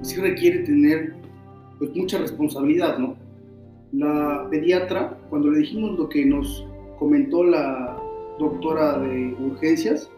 sí 0.00 0.20
requiere 0.20 0.60
tener 0.60 1.14
pues, 1.78 1.94
mucha 1.94 2.18
responsabilidad, 2.18 2.98
¿no? 2.98 3.14
La 3.92 4.48
pediatra, 4.50 5.18
cuando 5.28 5.50
le 5.50 5.58
dijimos 5.58 5.98
lo 5.98 6.08
que 6.08 6.24
nos 6.24 6.66
comentó 6.98 7.44
la 7.44 7.96
doctora 8.38 8.98
de 8.98 9.36
urgencias, 9.38 10.10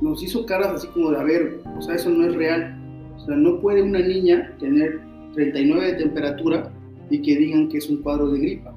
nos 0.00 0.22
hizo 0.22 0.44
caras 0.46 0.68
así 0.68 0.88
como 0.88 1.10
de, 1.10 1.18
a 1.18 1.78
o 1.78 1.82
sea, 1.82 1.94
eso 1.94 2.10
no 2.10 2.26
es 2.26 2.34
real. 2.34 2.76
O 3.16 3.20
sea, 3.20 3.36
no 3.36 3.60
puede 3.60 3.82
una 3.82 4.00
niña 4.00 4.54
tener 4.58 5.00
39 5.34 5.86
de 5.86 5.94
temperatura 5.94 6.72
y 7.10 7.22
que 7.22 7.36
digan 7.36 7.68
que 7.68 7.78
es 7.78 7.88
un 7.88 8.02
cuadro 8.02 8.28
de 8.30 8.38
gripa. 8.38 8.74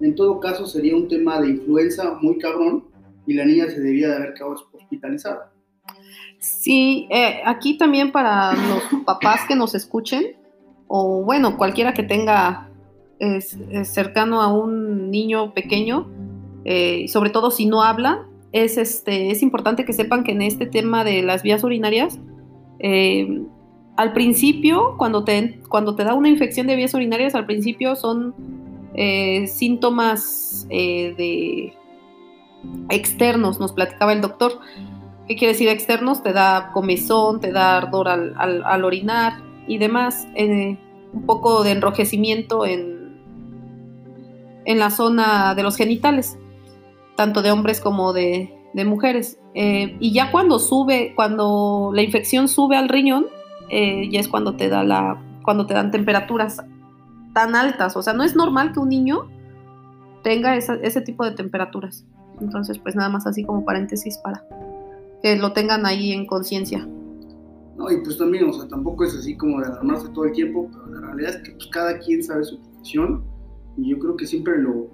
En 0.00 0.14
todo 0.14 0.40
caso, 0.40 0.66
sería 0.66 0.96
un 0.96 1.08
tema 1.08 1.40
de 1.40 1.50
influenza 1.50 2.18
muy 2.20 2.38
cabrón 2.38 2.84
y 3.26 3.34
la 3.34 3.44
niña 3.44 3.66
se 3.68 3.80
debía 3.80 4.08
de 4.08 4.16
haber 4.16 4.34
quedado 4.34 4.54
hospitalizada. 4.72 5.52
Sí, 6.38 7.08
eh, 7.10 7.40
aquí 7.44 7.78
también 7.78 8.12
para 8.12 8.52
los 8.52 8.82
papás 9.06 9.40
que 9.48 9.56
nos 9.56 9.74
escuchen, 9.74 10.36
o 10.88 11.22
bueno, 11.24 11.56
cualquiera 11.56 11.94
que 11.94 12.02
tenga 12.02 12.70
cercano 13.84 14.42
a 14.42 14.52
un 14.52 15.10
niño 15.10 15.54
pequeño, 15.54 16.08
eh, 16.64 17.08
sobre 17.08 17.30
todo 17.30 17.50
si 17.50 17.66
no 17.66 17.82
habla, 17.82 18.26
es, 18.52 18.78
este, 18.78 19.30
es 19.30 19.42
importante 19.42 19.84
que 19.84 19.92
sepan 19.92 20.24
que 20.24 20.32
en 20.32 20.42
este 20.42 20.66
tema 20.66 21.04
de 21.04 21.22
las 21.22 21.42
vías 21.42 21.62
urinarias, 21.64 22.18
eh, 22.78 23.42
al 23.96 24.12
principio, 24.12 24.94
cuando 24.98 25.24
te, 25.24 25.60
cuando 25.68 25.94
te 25.94 26.04
da 26.04 26.14
una 26.14 26.28
infección 26.28 26.66
de 26.66 26.76
vías 26.76 26.94
urinarias, 26.94 27.34
al 27.34 27.46
principio 27.46 27.96
son 27.96 28.34
eh, 28.94 29.46
síntomas 29.46 30.66
eh, 30.70 31.14
de 31.16 31.74
externos, 32.90 33.58
nos 33.58 33.72
platicaba 33.72 34.12
el 34.12 34.20
doctor. 34.20 34.60
¿Qué 35.26 35.34
quiere 35.34 35.54
decir 35.54 35.68
externos? 35.68 36.22
Te 36.22 36.32
da 36.32 36.70
comezón, 36.72 37.40
te 37.40 37.52
da 37.52 37.78
ardor 37.78 38.08
al, 38.08 38.84
orinar 38.84 39.42
y 39.66 39.78
demás. 39.78 40.26
un 40.36 41.26
poco 41.26 41.64
de 41.64 41.72
enrojecimiento 41.72 42.64
en, 42.64 43.18
en 44.66 44.78
la 44.78 44.90
zona 44.90 45.54
de 45.54 45.62
los 45.62 45.76
genitales 45.76 46.38
tanto 47.16 47.42
de 47.42 47.50
hombres 47.50 47.80
como 47.80 48.12
de, 48.12 48.52
mujeres. 48.84 49.38
Eh, 49.54 49.96
y 50.00 50.12
ya 50.12 50.30
cuando 50.30 50.58
sube, 50.58 51.14
cuando 51.16 51.90
la 51.94 52.02
infección 52.02 52.46
sube 52.46 52.76
al 52.76 52.90
riñón, 52.90 53.26
eh, 53.70 54.08
ya 54.10 54.20
es 54.20 54.28
cuando 54.28 54.54
te 54.54 54.68
da 54.68 54.84
la, 54.84 55.22
cuando 55.42 55.66
te 55.66 55.72
dan 55.72 55.90
temperaturas 55.90 56.62
tan 57.32 57.56
altas. 57.56 57.96
O 57.96 58.02
sea, 58.02 58.12
no 58.12 58.22
es 58.22 58.36
normal 58.36 58.72
que 58.72 58.80
un 58.80 58.90
niño 58.90 59.28
tenga 60.22 60.56
ese 60.56 61.00
tipo 61.00 61.24
de 61.24 61.30
temperaturas. 61.30 62.04
Entonces, 62.40 62.78
pues 62.78 62.94
nada 62.94 63.08
más 63.08 63.26
así 63.26 63.44
como 63.44 63.64
paréntesis 63.64 64.18
para 64.18 64.44
que 65.22 65.36
lo 65.36 65.52
tengan 65.52 65.86
ahí 65.86 66.12
en 66.12 66.26
conciencia. 66.26 66.86
No, 67.76 67.90
y 67.90 67.98
pues 68.02 68.16
también, 68.16 68.48
o 68.48 68.52
sea, 68.52 68.66
tampoco 68.68 69.04
es 69.04 69.14
así 69.14 69.36
como 69.36 69.60
de 69.60 69.66
alarmarse 69.66 70.08
todo 70.10 70.24
el 70.24 70.32
tiempo, 70.32 70.68
pero 70.72 70.86
la 70.86 71.06
realidad 71.08 71.36
es 71.36 71.42
que 71.42 71.52
pues, 71.52 71.66
cada 71.68 71.98
quien 71.98 72.22
sabe 72.22 72.44
su 72.44 72.60
profesión 72.60 73.22
y 73.76 73.90
yo 73.90 73.98
creo 73.98 74.16
que 74.16 74.26
siempre 74.26 74.58
lo, 74.58 74.88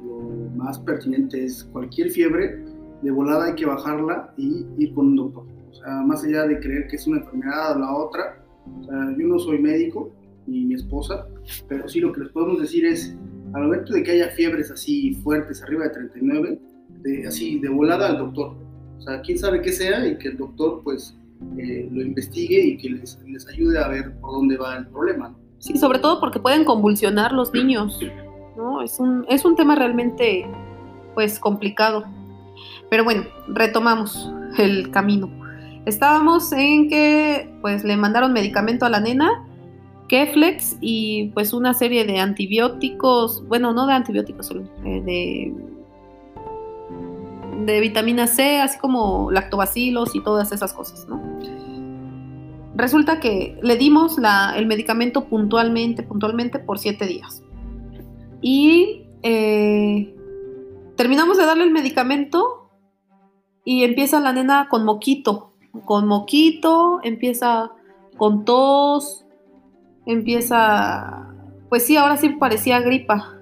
más 0.56 0.78
pertinente 0.80 1.44
es 1.44 1.64
cualquier 1.72 2.10
fiebre, 2.10 2.64
de 3.02 3.10
volada 3.10 3.46
hay 3.46 3.54
que 3.54 3.66
bajarla 3.66 4.32
y 4.36 4.64
ir 4.78 4.94
con 4.94 5.08
un 5.08 5.16
doctor. 5.16 5.44
O 5.70 5.74
sea, 5.74 6.02
más 6.02 6.22
allá 6.24 6.46
de 6.46 6.60
creer 6.60 6.86
que 6.88 6.96
es 6.96 7.06
una 7.06 7.18
enfermedad 7.18 7.76
o 7.76 7.78
la 7.80 7.94
otra, 7.96 8.44
o 8.80 8.84
sea, 8.84 9.16
yo 9.18 9.26
no 9.26 9.38
soy 9.38 9.58
médico, 9.58 10.12
ni 10.46 10.64
mi 10.64 10.74
esposa, 10.74 11.26
pero 11.68 11.88
sí 11.88 12.00
lo 12.00 12.12
que 12.12 12.20
les 12.20 12.28
podemos 12.30 12.60
decir 12.60 12.84
es, 12.84 13.16
al 13.54 13.64
momento 13.64 13.92
de 13.92 14.02
que 14.02 14.12
haya 14.12 14.28
fiebres 14.28 14.70
así 14.70 15.14
fuertes, 15.14 15.62
arriba 15.62 15.84
de 15.84 15.90
39, 15.90 16.60
de, 17.02 17.26
así 17.26 17.58
de 17.58 17.68
volada 17.68 18.08
al 18.08 18.18
doctor. 18.18 18.54
O 18.98 19.00
sea, 19.00 19.20
quién 19.22 19.38
sabe 19.38 19.62
qué 19.62 19.72
sea 19.72 20.06
y 20.06 20.16
que 20.16 20.28
el 20.28 20.36
doctor 20.36 20.80
pues 20.84 21.16
eh, 21.58 21.88
lo 21.90 22.02
investigue 22.02 22.60
y 22.60 22.78
que 22.78 22.90
les, 22.90 23.18
les, 23.26 23.48
ayude 23.48 23.78
a 23.78 23.88
ver 23.88 24.12
por 24.20 24.32
dónde 24.32 24.56
va 24.56 24.76
el 24.76 24.86
problema. 24.86 25.36
Sí, 25.58 25.76
sobre 25.76 25.98
todo 25.98 26.20
porque 26.20 26.38
pueden 26.38 26.64
convulsionar 26.64 27.32
los 27.32 27.52
niños. 27.52 27.98
¿No? 28.56 28.82
Es 28.82 28.98
un, 28.98 29.24
es 29.28 29.44
un 29.44 29.56
tema 29.56 29.74
realmente, 29.74 30.46
pues, 31.14 31.38
complicado. 31.38 32.04
Pero 32.90 33.04
bueno, 33.04 33.24
retomamos 33.48 34.30
el 34.58 34.90
camino. 34.90 35.30
Estábamos 35.86 36.52
en 36.52 36.88
que, 36.88 37.52
pues, 37.60 37.84
le 37.84 37.96
mandaron 37.96 38.32
medicamento 38.32 38.86
a 38.86 38.90
la 38.90 39.00
nena, 39.00 39.46
Keflex 40.08 40.76
y, 40.80 41.30
pues, 41.34 41.52
una 41.52 41.74
serie 41.74 42.04
de 42.04 42.20
antibióticos, 42.20 43.46
bueno, 43.48 43.72
no 43.72 43.86
de 43.86 43.94
antibióticos, 43.94 44.50
eh, 44.84 45.02
de, 45.04 45.54
de 47.64 47.80
vitamina 47.80 48.26
C, 48.26 48.60
así 48.60 48.78
como 48.78 49.30
lactobacilos 49.30 50.14
y 50.14 50.20
todas 50.20 50.52
esas 50.52 50.72
cosas, 50.72 51.08
¿no? 51.08 51.20
Resulta 52.74 53.20
que 53.20 53.58
le 53.62 53.76
dimos 53.76 54.18
la, 54.18 54.54
el 54.56 54.66
medicamento 54.66 55.24
puntualmente, 55.24 56.02
puntualmente 56.02 56.58
por 56.58 56.78
siete 56.78 57.06
días. 57.06 57.42
Y 58.42 59.06
eh, 59.22 60.14
terminamos 60.96 61.38
de 61.38 61.46
darle 61.46 61.64
el 61.64 61.70
medicamento 61.70 62.70
y 63.64 63.84
empieza 63.84 64.20
la 64.20 64.32
nena 64.32 64.68
con 64.68 64.84
moquito, 64.84 65.52
con 65.84 66.06
moquito, 66.06 67.00
empieza 67.04 67.70
con 68.16 68.44
tos, 68.44 69.24
empieza, 70.06 71.32
pues 71.68 71.84
sí, 71.86 71.96
ahora 71.96 72.16
sí 72.16 72.30
parecía 72.30 72.80
gripa. 72.80 73.38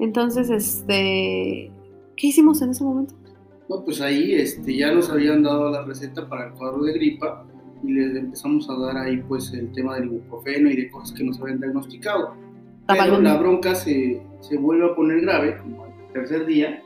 Entonces, 0.00 0.50
este, 0.50 1.70
¿qué 2.16 2.26
hicimos 2.26 2.62
en 2.62 2.70
ese 2.70 2.82
momento? 2.82 3.14
No, 3.68 3.84
pues 3.84 4.00
ahí 4.00 4.34
este, 4.34 4.76
ya 4.76 4.92
nos 4.92 5.10
habían 5.10 5.42
dado 5.42 5.70
la 5.70 5.82
receta 5.82 6.28
para 6.28 6.48
el 6.48 6.52
cuadro 6.54 6.82
de 6.84 6.92
gripa 6.94 7.46
y 7.82 7.92
les 7.92 8.16
empezamos 8.16 8.68
a 8.68 8.78
dar 8.78 8.96
ahí 8.96 9.18
pues 9.28 9.52
el 9.52 9.70
tema 9.72 9.94
del 9.94 10.06
ibuprofeno 10.06 10.70
y 10.70 10.76
de 10.76 10.90
cosas 10.90 11.16
que 11.16 11.24
nos 11.24 11.40
habían 11.40 11.60
diagnosticado. 11.60 12.34
Pero 12.86 13.20
la 13.20 13.36
bronca 13.36 13.74
se, 13.74 14.22
se, 14.40 14.58
vuelve 14.58 14.90
a 14.90 14.94
poner 14.94 15.22
grave, 15.22 15.58
como 15.58 15.86
el 15.86 16.12
tercer 16.12 16.44
día, 16.46 16.82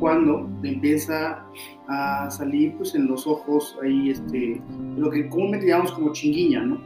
cuando 0.00 0.48
empieza 0.62 1.44
a 1.88 2.30
salir 2.30 2.74
pues 2.76 2.94
en 2.94 3.06
los 3.06 3.26
ojos 3.26 3.76
ahí 3.82 4.10
este, 4.10 4.60
lo 4.96 5.10
que 5.10 5.28
comúnmente 5.28 5.66
llamamos 5.66 5.92
como 5.92 6.12
chinguiña, 6.12 6.62
¿no? 6.62 6.80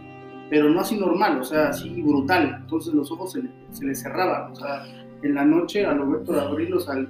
Pero 0.50 0.70
no 0.70 0.80
así 0.80 0.96
normal, 0.96 1.40
o 1.40 1.44
sea, 1.44 1.68
así 1.68 2.02
brutal. 2.02 2.58
Entonces 2.62 2.94
los 2.94 3.10
ojos 3.12 3.32
se, 3.32 3.42
se 3.70 3.84
le 3.84 3.94
cerraban, 3.94 4.52
o 4.52 4.56
sea, 4.56 4.84
en 5.22 5.34
la 5.34 5.44
noche 5.44 5.84
al 5.84 5.98
momento 5.98 6.32
de 6.32 6.40
abrirlos 6.40 6.88
al, 6.88 7.08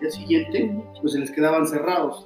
día 0.00 0.10
siguiente, 0.10 0.72
pues 1.00 1.14
se 1.14 1.18
les 1.18 1.30
quedaban 1.30 1.66
cerrados. 1.66 2.24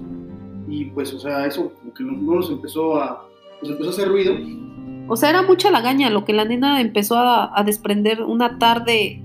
Y 0.67 0.85
pues, 0.85 1.11
o 1.13 1.19
sea, 1.19 1.47
eso 1.47 1.73
como 1.73 1.93
que 1.93 2.03
no 2.03 2.35
nos 2.35 2.51
empezó 2.51 3.01
a, 3.01 3.27
pues 3.59 3.71
empezó 3.71 3.89
a 3.89 3.93
hacer 3.93 4.09
ruido 4.09 4.35
o 5.07 5.15
sea, 5.15 5.29
era 5.29 5.41
mucha 5.41 5.71
lagaña 5.71 6.09
lo 6.09 6.25
que 6.25 6.33
la 6.33 6.45
nena 6.45 6.81
empezó 6.81 7.17
a, 7.17 7.63
desprender 7.65 8.23
una 8.23 8.57
tarde. 8.57 9.21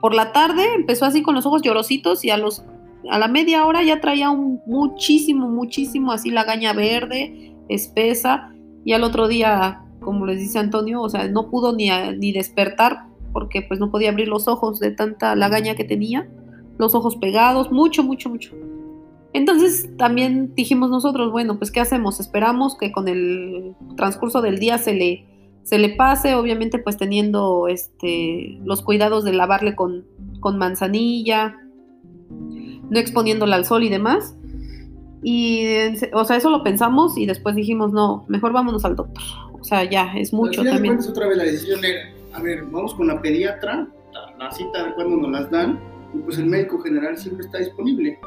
Por 0.00 0.14
la 0.14 0.32
tarde 0.32 0.64
empezó 0.74 1.04
así 1.04 1.22
con 1.22 1.34
los 1.34 1.46
ojos 1.46 1.62
llorositos 1.62 2.24
y 2.24 2.30
a 2.30 2.36
los 2.36 2.64
a 3.08 3.20
la 3.20 3.28
media 3.28 3.64
hora 3.66 3.84
ya 3.84 4.00
traía 4.00 4.30
un 4.30 4.60
muchísimo, 4.66 5.48
muchísimo 5.48 6.10
así 6.10 6.30
lagaña 6.30 6.72
verde, 6.72 7.54
espesa, 7.68 8.52
y 8.84 8.94
al 8.94 9.04
otro 9.04 9.28
día, 9.28 9.84
como 10.00 10.26
les 10.26 10.40
dice 10.40 10.58
Antonio, 10.58 11.02
o 11.02 11.08
sea, 11.08 11.28
no 11.28 11.48
pudo 11.48 11.72
ni, 11.72 11.88
ni 12.18 12.32
despertar 12.32 13.06
porque 13.32 13.62
pues 13.62 13.78
no 13.78 13.90
podía 13.90 14.08
abrir 14.08 14.28
los 14.28 14.48
ojos 14.48 14.80
de 14.80 14.90
tanta 14.90 15.36
lagaña 15.36 15.74
que 15.74 15.84
tenía, 15.84 16.28
los 16.78 16.94
ojos 16.94 17.16
pegados, 17.16 17.70
mucho, 17.70 18.02
mucho, 18.02 18.30
mucho. 18.30 18.56
Entonces 19.32 19.90
también 19.96 20.54
dijimos 20.54 20.90
nosotros, 20.90 21.30
bueno, 21.30 21.58
pues 21.58 21.70
¿qué 21.70 21.80
hacemos? 21.80 22.20
Esperamos 22.20 22.76
que 22.76 22.92
con 22.92 23.08
el 23.08 23.74
transcurso 23.96 24.40
del 24.40 24.58
día 24.58 24.78
se 24.78 24.94
le, 24.94 25.26
se 25.62 25.78
le 25.78 25.90
pase, 25.90 26.34
obviamente 26.34 26.78
pues 26.78 26.96
teniendo 26.96 27.68
este, 27.68 28.58
los 28.64 28.82
cuidados 28.82 29.24
de 29.24 29.32
lavarle 29.32 29.74
con, 29.74 30.06
con 30.40 30.58
manzanilla, 30.58 31.56
no 32.30 32.98
exponiéndola 32.98 33.56
al 33.56 33.64
sol 33.64 33.82
y 33.82 33.88
demás. 33.88 34.36
Y, 35.22 35.66
o 36.12 36.24
sea, 36.24 36.36
eso 36.36 36.50
lo 36.50 36.62
pensamos 36.62 37.18
y 37.18 37.26
después 37.26 37.56
dijimos, 37.56 37.92
no, 37.92 38.24
mejor 38.28 38.52
vámonos 38.52 38.84
al 38.84 38.96
doctor. 38.96 39.24
O 39.52 39.64
sea, 39.64 39.82
ya, 39.84 40.12
es 40.16 40.32
mucho 40.32 40.62
también. 40.62 40.98
otra 41.00 41.26
vez 41.26 41.36
la 41.36 41.44
decisión 41.44 41.84
era, 41.84 42.10
a 42.32 42.40
ver, 42.40 42.64
vamos 42.66 42.94
con 42.94 43.08
la 43.08 43.20
pediatra, 43.20 43.88
la 44.38 44.50
cita 44.52 44.84
de 44.84 44.94
cuando 44.94 45.16
nos 45.16 45.30
las 45.30 45.50
dan, 45.50 45.80
y 46.14 46.18
pues 46.18 46.38
el 46.38 46.46
médico 46.46 46.78
general 46.78 47.16
siempre 47.16 47.44
está 47.44 47.58
disponible. 47.58 48.18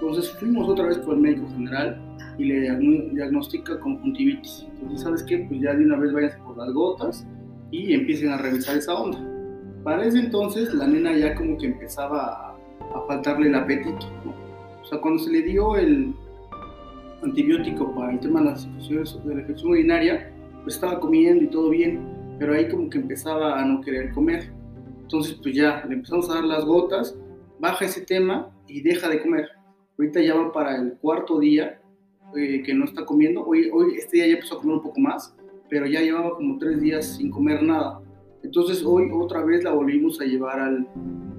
Entonces 0.00 0.30
fuimos 0.32 0.68
otra 0.68 0.86
vez 0.86 0.98
por 0.98 1.14
el 1.14 1.20
médico 1.20 1.48
general 1.48 1.98
y 2.36 2.44
le 2.44 2.60
diagnostica 2.60 3.80
conjuntivitis. 3.80 4.66
Entonces, 4.74 5.00
¿sabes 5.00 5.22
qué? 5.22 5.38
Pues 5.48 5.60
ya 5.62 5.74
de 5.74 5.84
una 5.86 5.96
vez 5.96 6.12
váyanse 6.12 6.38
por 6.44 6.58
las 6.58 6.70
gotas 6.74 7.26
y 7.70 7.94
empiecen 7.94 8.30
a 8.30 8.36
revisar 8.36 8.76
esa 8.76 8.94
onda. 8.94 9.18
Para 9.82 10.04
ese 10.04 10.18
entonces 10.18 10.74
la 10.74 10.86
nena 10.86 11.16
ya 11.16 11.34
como 11.34 11.56
que 11.56 11.66
empezaba 11.66 12.54
a, 12.92 13.06
faltarle 13.06 13.48
el 13.48 13.54
apetito. 13.54 14.06
O 14.82 14.84
sea, 14.84 15.00
cuando 15.00 15.22
se 15.22 15.30
le 15.30 15.42
dio 15.42 15.76
el 15.76 16.14
antibiótico 17.22 17.94
para 17.94 18.12
el 18.12 18.20
tema 18.20 18.40
de 18.40 18.50
las 18.50 18.64
infecciones 18.66 19.18
de 19.24 19.34
la 19.34 19.40
infección 19.40 19.70
urinaria, 19.70 20.30
pues 20.62 20.74
estaba 20.74 21.00
comiendo 21.00 21.44
y 21.44 21.48
todo 21.48 21.70
bien, 21.70 22.00
pero 22.38 22.52
ahí 22.52 22.68
como 22.68 22.90
que 22.90 22.98
empezaba 22.98 23.58
a 23.58 23.64
no 23.64 23.80
querer 23.80 24.12
comer. 24.12 24.52
Entonces, 25.02 25.38
pues 25.42 25.54
ya 25.54 25.84
le 25.88 25.94
empezamos 25.94 26.28
a 26.30 26.34
dar 26.34 26.44
las 26.44 26.64
gotas, 26.64 27.16
baja 27.58 27.84
ese 27.86 28.02
tema 28.02 28.50
y 28.68 28.82
deja 28.82 29.08
de 29.08 29.22
comer. 29.22 29.55
Ahorita 29.98 30.20
ya 30.20 30.34
va 30.34 30.52
para 30.52 30.76
el 30.76 30.94
cuarto 30.94 31.38
día 31.40 31.80
eh, 32.36 32.62
que 32.62 32.74
no 32.74 32.84
está 32.84 33.04
comiendo. 33.04 33.44
Hoy, 33.44 33.70
hoy, 33.72 33.94
este 33.96 34.18
día 34.18 34.26
ya 34.26 34.34
empezó 34.34 34.56
a 34.56 34.60
comer 34.60 34.76
un 34.76 34.82
poco 34.82 35.00
más, 35.00 35.34
pero 35.70 35.86
ya 35.86 36.00
llevaba 36.00 36.34
como 36.34 36.58
tres 36.58 36.80
días 36.80 37.16
sin 37.16 37.30
comer 37.30 37.62
nada. 37.62 38.00
Entonces 38.42 38.84
hoy 38.84 39.10
otra 39.12 39.44
vez 39.44 39.64
la 39.64 39.72
volvimos 39.72 40.20
a 40.20 40.24
llevar 40.24 40.60
al, 40.60 40.86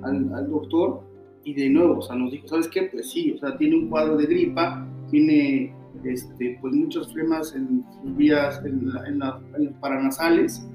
al, 0.04 0.50
doctor 0.50 1.02
y 1.44 1.54
de 1.54 1.70
nuevo, 1.70 2.00
o 2.00 2.02
sea, 2.02 2.16
nos 2.16 2.32
dijo, 2.32 2.48
¿sabes 2.48 2.68
qué? 2.68 2.84
Pues 2.84 3.10
sí, 3.10 3.32
o 3.32 3.38
sea, 3.38 3.58
tiene 3.58 3.78
un 3.78 3.90
cuadro 3.90 4.18
de 4.18 4.26
gripa, 4.26 4.86
tiene 5.10 5.74
este, 6.04 6.58
pues 6.60 6.74
muchos 6.74 7.14
flemas 7.14 7.56
en 7.56 7.86
sus 8.02 8.16
vías, 8.18 8.62
en, 8.66 8.92
en, 9.08 9.22
en 9.56 9.66
los 9.66 9.74
paranasales 9.80 10.68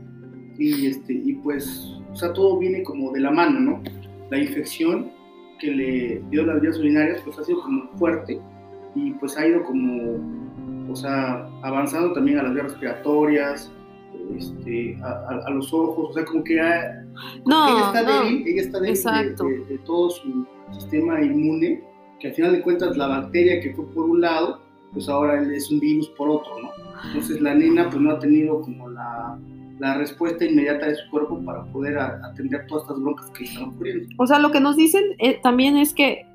y, 0.58 0.86
este, 0.86 1.12
y 1.12 1.34
pues, 1.34 2.00
o 2.12 2.16
sea, 2.16 2.32
todo 2.32 2.58
viene 2.58 2.82
como 2.82 3.12
de 3.12 3.20
la 3.20 3.30
mano, 3.30 3.60
¿no? 3.60 3.82
La 4.30 4.38
infección 4.38 5.10
que 5.62 5.70
le 5.70 6.22
dio 6.30 6.44
las 6.44 6.60
vías 6.60 6.76
urinarias, 6.78 7.22
pues 7.24 7.38
ha 7.38 7.44
sido 7.44 7.62
como 7.62 7.88
fuerte 7.96 8.40
y 8.96 9.12
pues 9.12 9.38
ha 9.38 9.46
ido 9.46 9.62
como, 9.62 10.90
o 10.90 10.96
sea, 10.96 11.48
avanzando 11.62 12.12
también 12.12 12.40
a 12.40 12.42
las 12.42 12.54
vías 12.54 12.64
respiratorias, 12.64 13.72
este, 14.36 14.98
a, 15.02 15.50
los 15.50 15.72
ojos, 15.72 16.10
o 16.10 16.12
sea, 16.12 16.24
como 16.24 16.42
que 16.42 16.56
no, 17.46 17.68
ella 17.68 17.86
está 17.86 18.02
débil, 18.02 18.46
ella 18.46 18.62
está 18.62 18.80
débil 18.80 19.68
de, 19.68 19.78
todo 19.86 20.10
su 20.10 20.46
sistema 20.72 21.22
inmune, 21.22 21.82
que 22.18 22.28
al 22.28 22.34
final 22.34 22.52
de 22.52 22.62
cuentas 22.62 22.96
la 22.96 23.06
bacteria 23.06 23.60
que 23.60 23.72
fue 23.72 23.86
por 23.86 24.04
un 24.04 24.20
lado, 24.20 24.60
pues 24.92 25.08
ahora 25.08 25.40
es 25.42 25.70
un 25.70 25.78
virus 25.78 26.08
por 26.10 26.28
otro, 26.28 26.60
¿no? 26.60 26.70
Entonces 27.06 27.40
la 27.40 27.54
nena 27.54 27.88
pues 27.88 28.00
no 28.00 28.10
ha 28.10 28.18
tenido 28.18 28.60
como 28.60 28.90
la, 28.90 29.38
la 29.78 29.94
respuesta 29.94 30.44
inmediata 30.44 30.86
de 30.86 30.96
su 30.96 31.10
cuerpo 31.10 31.40
para 31.44 31.64
poder 31.72 31.98
atender 31.98 32.66
todas 32.66 32.84
estas 32.84 33.00
broncas 33.00 33.30
que 33.30 33.44
están 33.44 33.64
ocurriendo. 33.64 34.06
O 34.18 34.26
sea, 34.26 34.38
lo 34.38 34.50
que 34.50 34.60
nos 34.60 34.76
dicen 34.76 35.02
eh, 35.18 35.40
también 35.42 35.76
es 35.76 35.92
que 35.94 36.26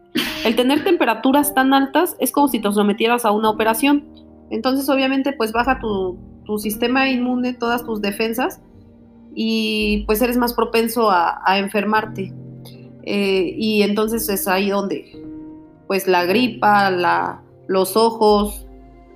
el 0.45 0.55
tener 0.55 0.83
temperaturas 0.83 1.53
tan 1.53 1.73
altas 1.73 2.15
es 2.19 2.31
como 2.31 2.47
si 2.47 2.59
te 2.59 2.71
sometieras 2.71 3.25
a 3.25 3.31
una 3.31 3.49
operación. 3.49 4.05
Entonces, 4.49 4.89
obviamente, 4.89 5.33
pues 5.33 5.51
baja 5.51 5.79
tu, 5.79 6.17
sistema 6.57 7.09
inmune, 7.09 7.53
todas 7.53 7.83
tus 7.85 8.01
defensas, 8.01 8.61
y 9.35 10.05
pues 10.07 10.21
eres 10.21 10.37
más 10.37 10.53
propenso 10.53 11.11
a, 11.11 11.57
enfermarte. 11.57 12.33
Eh, 13.03 13.53
y 13.57 13.81
entonces 13.83 14.27
es 14.29 14.47
ahí 14.47 14.69
donde, 14.69 15.11
pues 15.87 16.07
la 16.07 16.25
gripa, 16.25 16.89
la, 16.89 17.41
los 17.67 17.97
ojos, 17.97 18.65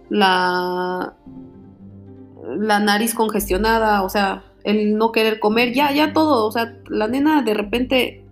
la, 0.10 1.16
la 2.58 2.80
nariz 2.80 3.14
congestionada, 3.14 4.04
o 4.04 4.10
sea, 4.10 4.44
el 4.64 4.98
no 4.98 5.12
querer 5.12 5.40
comer, 5.40 5.74
ya, 5.74 5.92
ya 5.92 6.14
todo, 6.14 6.46
o 6.46 6.52
sea, 6.52 6.78
la 6.88 7.08
nena 7.08 7.42
de 7.42 7.54
repente, 7.54 8.24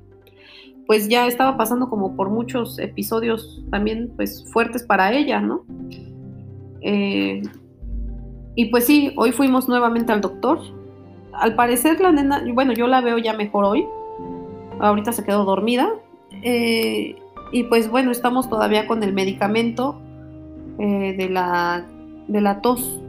pues 0.88 1.08
ya 1.08 1.28
estaba 1.28 1.58
pasando 1.58 1.90
como 1.90 2.16
por 2.16 2.30
muchos 2.30 2.80
episodios 2.80 3.62
también, 3.70 4.12
pues 4.16 4.46
fuertes 4.52 4.84
para 4.84 5.14
ella, 5.14 5.42
¿no? 5.42 5.64
Eh, 6.82 7.42
y 8.56 8.66
pues 8.66 8.86
sí, 8.86 9.14
hoy 9.16 9.32
fuimos 9.32 9.70
nuevamente 9.70 10.12
al 10.12 10.22
doctor. 10.22 10.60
Al 11.32 11.56
parecer 11.56 12.00
la 12.02 12.12
nena, 12.12 12.44
bueno, 12.54 12.74
yo 12.74 12.88
la 12.88 13.02
veo 13.02 13.18
ya 13.18 13.34
mejor 13.34 13.66
hoy. 13.66 13.86
Ahorita 14.80 15.12
se 15.12 15.24
quedó 15.24 15.46
dormida. 15.46 15.90
Eh, 16.44 17.16
y 17.52 17.64
pues 17.64 17.90
bueno, 17.90 18.12
estamos 18.12 18.50
todavía 18.50 18.88
con 18.88 19.04
el 19.04 19.14
medicamento 19.14 20.00
eh, 20.78 21.16
de, 21.18 21.30
la, 21.30 21.86
de 22.28 22.42
la 22.42 22.62
tos. 22.62 23.00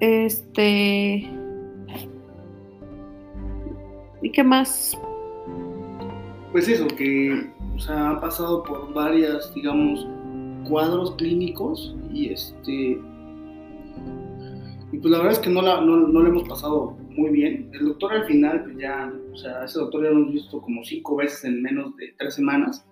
Este... 0.00 1.28
¿Y 4.20 4.32
qué 4.32 4.42
más? 4.42 4.98
Pues 6.52 6.68
eso, 6.68 6.86
que 6.88 7.50
o 7.76 7.80
sea, 7.80 8.10
ha 8.10 8.20
pasado 8.20 8.64
por 8.64 8.92
varias, 8.92 9.54
digamos, 9.54 10.06
cuadros 10.68 11.14
clínicos 11.14 11.94
y 12.12 12.32
este 12.32 13.00
y 14.90 14.98
pues 14.98 15.12
la 15.12 15.18
verdad 15.18 15.34
es 15.34 15.38
que 15.38 15.50
no 15.50 15.60
la, 15.60 15.80
no, 15.80 15.96
no 15.96 16.22
le 16.22 16.30
hemos 16.30 16.48
pasado 16.48 16.96
muy 17.10 17.30
bien. 17.30 17.70
El 17.74 17.86
doctor 17.86 18.12
al 18.12 18.24
final, 18.24 18.64
pues 18.64 18.78
ya, 18.78 19.12
o 19.32 19.36
sea, 19.36 19.64
ese 19.64 19.78
doctor 19.78 20.02
ya 20.02 20.10
lo 20.10 20.20
hemos 20.20 20.32
visto 20.32 20.60
como 20.62 20.82
cinco 20.82 21.16
veces 21.16 21.44
en 21.44 21.62
menos 21.62 21.94
de 21.96 22.14
tres 22.18 22.34
semanas. 22.34 22.86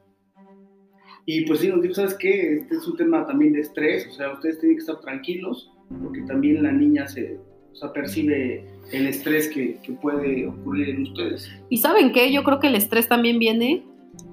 Y 1.24 1.46
pues 1.46 1.60
sí, 1.60 1.68
nos 1.68 1.82
dijo, 1.82 1.94
¿sabes 1.94 2.14
qué? 2.14 2.58
Este 2.58 2.76
es 2.76 2.86
un 2.86 2.96
tema 2.96 3.26
también 3.26 3.52
de 3.54 3.60
estrés, 3.60 4.06
o 4.08 4.12
sea, 4.12 4.32
ustedes 4.32 4.60
tienen 4.60 4.76
que 4.76 4.82
estar 4.82 5.00
tranquilos, 5.00 5.72
porque 6.02 6.22
también 6.22 6.62
la 6.62 6.72
niña 6.72 7.06
se, 7.06 7.38
o 7.72 7.76
sea, 7.76 7.92
percibe 7.92 8.64
el 8.92 9.06
estrés 9.06 9.48
que, 9.48 9.78
que 9.82 9.92
puede 9.92 10.46
ocurrir 10.46 10.90
en 10.90 11.02
ustedes. 11.02 11.50
Y 11.68 11.78
saben 11.78 12.12
qué, 12.12 12.32
yo 12.32 12.44
creo 12.44 12.60
que 12.60 12.68
el 12.68 12.74
estrés 12.74 13.08
también 13.08 13.38
viene 13.38 13.84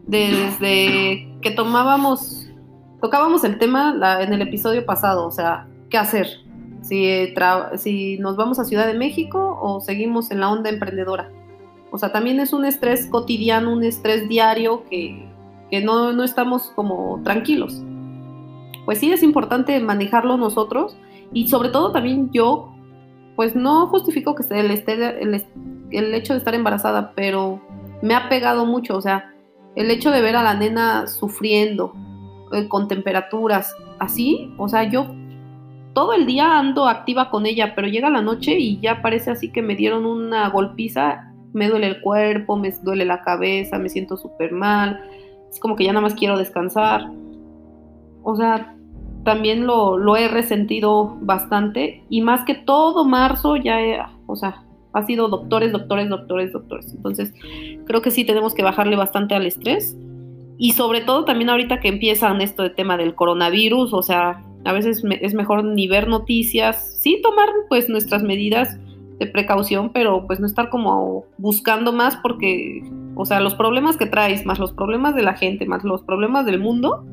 desde 0.07 1.27
que 1.41 1.51
tomábamos 1.55 2.43
tocábamos 3.03 3.43
el 3.43 3.57
tema 3.57 3.93
en 4.21 4.31
el 4.31 4.41
episodio 4.41 4.85
pasado, 4.85 5.27
o 5.27 5.31
sea, 5.31 5.67
¿qué 5.89 5.97
hacer? 5.97 6.25
Si, 6.81 7.33
si 7.75 8.17
nos 8.19 8.37
vamos 8.37 8.59
a 8.59 8.63
Ciudad 8.63 8.87
de 8.87 8.93
México 8.93 9.59
o 9.61 9.81
seguimos 9.81 10.31
en 10.31 10.39
la 10.39 10.49
onda 10.49 10.69
emprendedora. 10.69 11.29
O 11.91 11.97
sea, 11.97 12.13
también 12.13 12.39
es 12.39 12.53
un 12.53 12.63
estrés 12.63 13.07
cotidiano, 13.07 13.73
un 13.73 13.83
estrés 13.83 14.29
diario 14.29 14.85
que, 14.89 15.27
no, 15.83 16.13
no, 16.13 16.23
estamos 16.23 16.71
como 16.77 17.19
tranquilos. 17.25 17.83
Pues 18.85 18.99
sí 18.99 19.11
es 19.11 19.21
importante 19.21 19.81
manejarlo 19.81 20.37
nosotros 20.37 20.95
y 21.31 21.47
sobre 21.47 21.69
todo 21.69 21.91
también 21.91 22.29
yo, 22.31 22.73
pues 23.35 23.55
no 23.55 23.87
justifico 23.87 24.35
que 24.35 24.43
el, 24.49 24.71
el, 24.71 25.45
el 25.91 26.13
hecho 26.13 26.33
de 26.33 26.39
estar 26.39 26.55
embarazada, 26.55 27.13
pero 27.15 27.61
me 28.01 28.15
ha 28.15 28.29
pegado 28.29 28.65
mucho, 28.65 28.97
o 28.97 29.01
sea, 29.01 29.33
el 29.75 29.89
hecho 29.89 30.11
de 30.11 30.21
ver 30.21 30.35
a 30.35 30.43
la 30.43 30.53
nena 30.53 31.07
sufriendo, 31.07 31.93
eh, 32.51 32.67
con 32.67 32.87
temperaturas 32.87 33.75
así, 33.99 34.53
o 34.57 34.67
sea, 34.67 34.83
yo 34.83 35.07
todo 35.93 36.13
el 36.13 36.25
día 36.25 36.59
ando 36.59 36.87
activa 36.87 37.29
con 37.29 37.45
ella, 37.45 37.73
pero 37.75 37.87
llega 37.87 38.09
la 38.09 38.21
noche 38.21 38.57
y 38.57 38.79
ya 38.79 39.01
parece 39.01 39.31
así 39.31 39.51
que 39.51 39.61
me 39.61 39.75
dieron 39.75 40.05
una 40.05 40.49
golpiza, 40.49 41.33
me 41.53 41.69
duele 41.69 41.87
el 41.87 42.01
cuerpo, 42.01 42.57
me 42.57 42.71
duele 42.83 43.05
la 43.05 43.21
cabeza, 43.21 43.77
me 43.77 43.89
siento 43.89 44.17
súper 44.17 44.51
mal, 44.51 44.99
es 45.49 45.59
como 45.59 45.75
que 45.75 45.83
ya 45.83 45.93
nada 45.93 46.01
más 46.01 46.15
quiero 46.15 46.37
descansar. 46.37 47.09
O 48.23 48.35
sea, 48.35 48.75
también 49.23 49.65
lo, 49.65 49.97
lo, 49.97 50.15
he 50.15 50.27
resentido 50.27 51.17
bastante 51.21 52.03
y 52.09 52.21
más 52.21 52.45
que 52.45 52.55
todo 52.55 53.05
marzo 53.05 53.55
ya, 53.55 54.11
o 54.25 54.35
sea, 54.35 54.63
ha 54.93 55.05
sido 55.05 55.27
doctores, 55.27 55.71
doctores, 55.71 56.09
doctores, 56.09 56.51
doctores. 56.53 56.93
Entonces, 56.93 57.33
creo 57.85 58.01
que 58.01 58.11
sí 58.11 58.25
tenemos 58.25 58.53
que 58.53 58.63
bajarle 58.63 58.95
bastante 58.95 59.35
al 59.35 59.45
estrés 59.45 59.97
y 60.57 60.73
sobre 60.73 61.01
todo 61.01 61.25
también 61.25 61.49
ahorita 61.49 61.79
que 61.79 61.89
empiezan 61.89 62.41
esto 62.41 62.63
de 62.63 62.69
tema 62.69 62.97
del 62.97 63.15
coronavirus, 63.15 63.93
o 63.93 64.03
sea, 64.03 64.43
a 64.65 64.73
veces 64.73 65.03
es 65.21 65.33
mejor 65.33 65.63
ni 65.63 65.87
ver 65.87 66.07
noticias, 66.07 66.97
sí 67.01 67.19
tomar 67.21 67.49
pues 67.69 67.89
nuestras 67.89 68.23
medidas 68.23 68.77
de 69.19 69.27
precaución, 69.27 69.91
pero 69.91 70.25
pues 70.27 70.39
no 70.39 70.47
estar 70.47 70.69
como 70.69 71.25
buscando 71.37 71.91
más 71.91 72.15
porque, 72.17 72.83
o 73.15 73.25
sea, 73.25 73.39
los 73.39 73.55
problemas 73.55 73.97
que 73.97 74.05
traes, 74.05 74.45
más 74.45 74.59
los 74.59 74.71
problemas 74.73 75.15
de 75.15 75.23
la 75.23 75.33
gente, 75.33 75.65
más 75.65 75.83
los 75.83 76.03
problemas 76.03 76.45
del 76.45 76.59
mundo, 76.59 77.03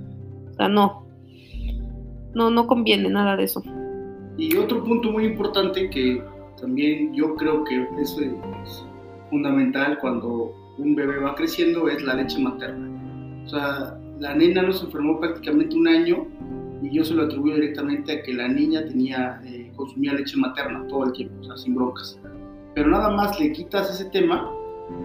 o 0.50 0.54
sea, 0.54 0.68
no, 0.68 1.06
no, 2.34 2.50
no 2.50 2.66
conviene 2.66 3.08
nada 3.08 3.36
de 3.36 3.44
eso. 3.44 3.62
Y 4.36 4.56
otro 4.56 4.82
punto 4.84 5.10
muy 5.10 5.24
importante 5.24 5.90
que 5.90 6.22
también 6.60 7.14
yo 7.14 7.34
creo 7.36 7.64
que 7.64 7.86
es 8.00 8.16
fundamental 9.30 9.98
cuando 10.00 10.54
un 10.78 10.94
bebé 10.94 11.18
va 11.18 11.34
creciendo 11.34 11.88
es 11.88 12.02
la 12.02 12.14
leche 12.14 12.38
materna 12.38 12.90
o 13.44 13.48
sea, 13.48 13.98
la 14.20 14.34
nena 14.34 14.62
no 14.62 14.72
se 14.72 14.84
enfermó 14.84 15.18
prácticamente 15.18 15.74
un 15.74 15.88
año 15.88 16.26
y 16.82 16.90
yo 16.94 17.04
se 17.04 17.14
lo 17.14 17.24
atribuyo 17.24 17.56
directamente 17.56 18.12
a 18.12 18.22
que 18.22 18.32
la 18.32 18.46
niña 18.46 18.86
tenía, 18.86 19.40
eh, 19.44 19.72
consumía 19.74 20.14
leche 20.14 20.36
materna 20.36 20.86
todo 20.86 21.06
el 21.06 21.12
tiempo, 21.12 21.34
o 21.40 21.44
sea, 21.44 21.56
sin 21.56 21.74
broncas. 21.74 22.18
Pero 22.76 22.88
nada 22.88 23.10
más 23.10 23.40
le 23.40 23.50
quitas 23.52 23.90
ese 23.90 24.08
tema 24.10 24.48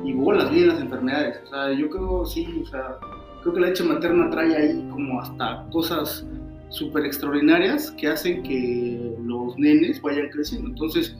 y 0.03 0.13
bolas, 0.13 0.51
vienen 0.51 0.69
las 0.69 0.79
enfermedades. 0.79 1.41
O 1.45 1.47
sea, 1.47 1.71
yo 1.73 1.89
creo, 1.89 2.25
sí, 2.25 2.61
o 2.61 2.65
sea, 2.67 2.99
creo 3.41 3.53
que 3.55 3.61
la 3.61 3.67
leche 3.67 3.83
materna 3.83 4.29
trae 4.29 4.55
ahí 4.55 4.87
como 4.91 5.19
hasta 5.19 5.65
cosas 5.71 6.27
súper 6.69 7.05
extraordinarias 7.05 7.91
que 7.91 8.07
hacen 8.07 8.43
que 8.43 9.15
los 9.23 9.57
nenes 9.57 10.01
vayan 10.01 10.29
creciendo. 10.29 10.69
Entonces, 10.69 11.15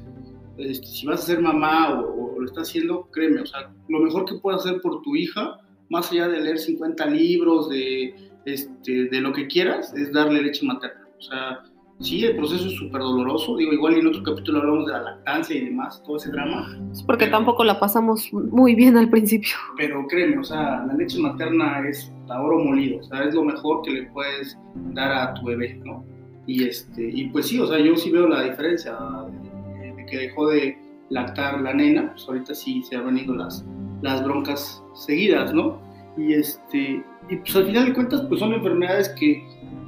este, 0.58 0.88
si 0.88 1.06
vas 1.06 1.24
a 1.24 1.26
ser 1.26 1.42
mamá 1.42 2.02
o, 2.02 2.40
lo 2.40 2.46
estás 2.46 2.70
haciendo, 2.70 3.10
créeme, 3.12 3.42
o 3.42 3.46
sea, 3.46 3.72
lo 3.88 4.00
mejor 4.00 4.26
que 4.26 4.36
puedes 4.36 4.62
hacer 4.62 4.82
por 4.82 5.02
tu 5.02 5.16
hija 5.16 5.60
más 5.90 6.12
allá 6.12 6.28
de 6.28 6.42
leer 6.42 6.58
50 6.58 7.06
libros, 7.08 7.70
de, 7.70 8.16
este, 8.46 9.06
de 9.06 9.22
lo 9.22 9.34
que 9.34 9.48
quieras, 9.48 9.94
es 9.96 10.12
darle 10.12 10.42
leche 10.42 10.66
materna. 10.66 11.08
O 11.18 11.22
sea, 11.22 11.64
sí, 12.00 12.24
el 12.24 12.36
proceso 12.36 12.68
es 12.68 12.74
súper 12.74 13.02
doloroso. 13.02 13.58
Digo, 13.58 13.74
igual 13.74 13.96
en 13.96 14.08
otro 14.08 14.24
capítulo 14.24 14.60
hablamos 14.60 14.86
de 14.88 14.94
la 14.94 15.02
lactancia 15.02 15.56
y 15.56 15.66
demás, 15.66 16.02
todo 16.04 16.18
ese 16.18 16.32
drama. 16.32 16.78
Es 16.92 17.04
porque 17.04 17.28
tampoco 17.28 17.64
la 17.64 17.80
pasamos 17.80 18.32
muy 18.32 18.76
bien 18.76 18.98
al 18.98 19.10
principio. 19.10 19.56
Pero 19.78 20.06
créeme, 20.08 20.40
o 20.40 20.44
sea, 20.44 20.86
la 20.86 20.94
leche 20.94 21.20
materna 21.20 21.88
es 21.88 22.12
oro 22.30 22.60
molido, 22.60 23.00
o 23.00 23.04
sea, 23.04 23.24
es 23.24 23.36
lo 23.36 23.44
mejor 23.44 23.82
que 23.84 23.92
le 23.92 24.04
puedes 24.08 24.58
dar 24.94 25.12
a 25.12 25.34
tu 25.36 25.46
bebé, 25.46 25.80
¿no? 25.84 26.04
Y, 26.48 26.64
este, 26.64 27.10
y 27.10 27.30
pues 27.30 27.48
sí, 27.48 27.60
o 27.60 27.68
sea, 27.68 27.80
yo 27.80 27.96
sí 27.96 28.12
veo 28.12 28.28
la 28.28 28.44
diferencia 28.44 28.96
de, 28.96 30.06
que 30.06 30.18
dejó 30.18 30.50
de 30.50 30.78
lactar 31.10 31.62
la 31.62 31.74
nena, 31.74 32.12
pues 32.12 32.28
ahorita 32.28 32.54
sí 32.54 32.84
se 32.84 32.96
han 32.96 33.06
venido 33.06 33.36
las, 33.36 33.66
las 34.02 34.24
broncas 34.24 34.84
seguidas, 34.94 35.54
¿no? 35.54 35.80
Y, 36.18 36.34
este, 36.34 37.04
y 37.30 37.36
pues 37.38 37.56
al 37.56 37.66
final 37.66 37.86
de 37.86 37.94
cuentas, 37.94 38.22
pues 38.28 38.40
son 38.40 38.54
enfermedades 38.54 39.10
que, 39.10 39.44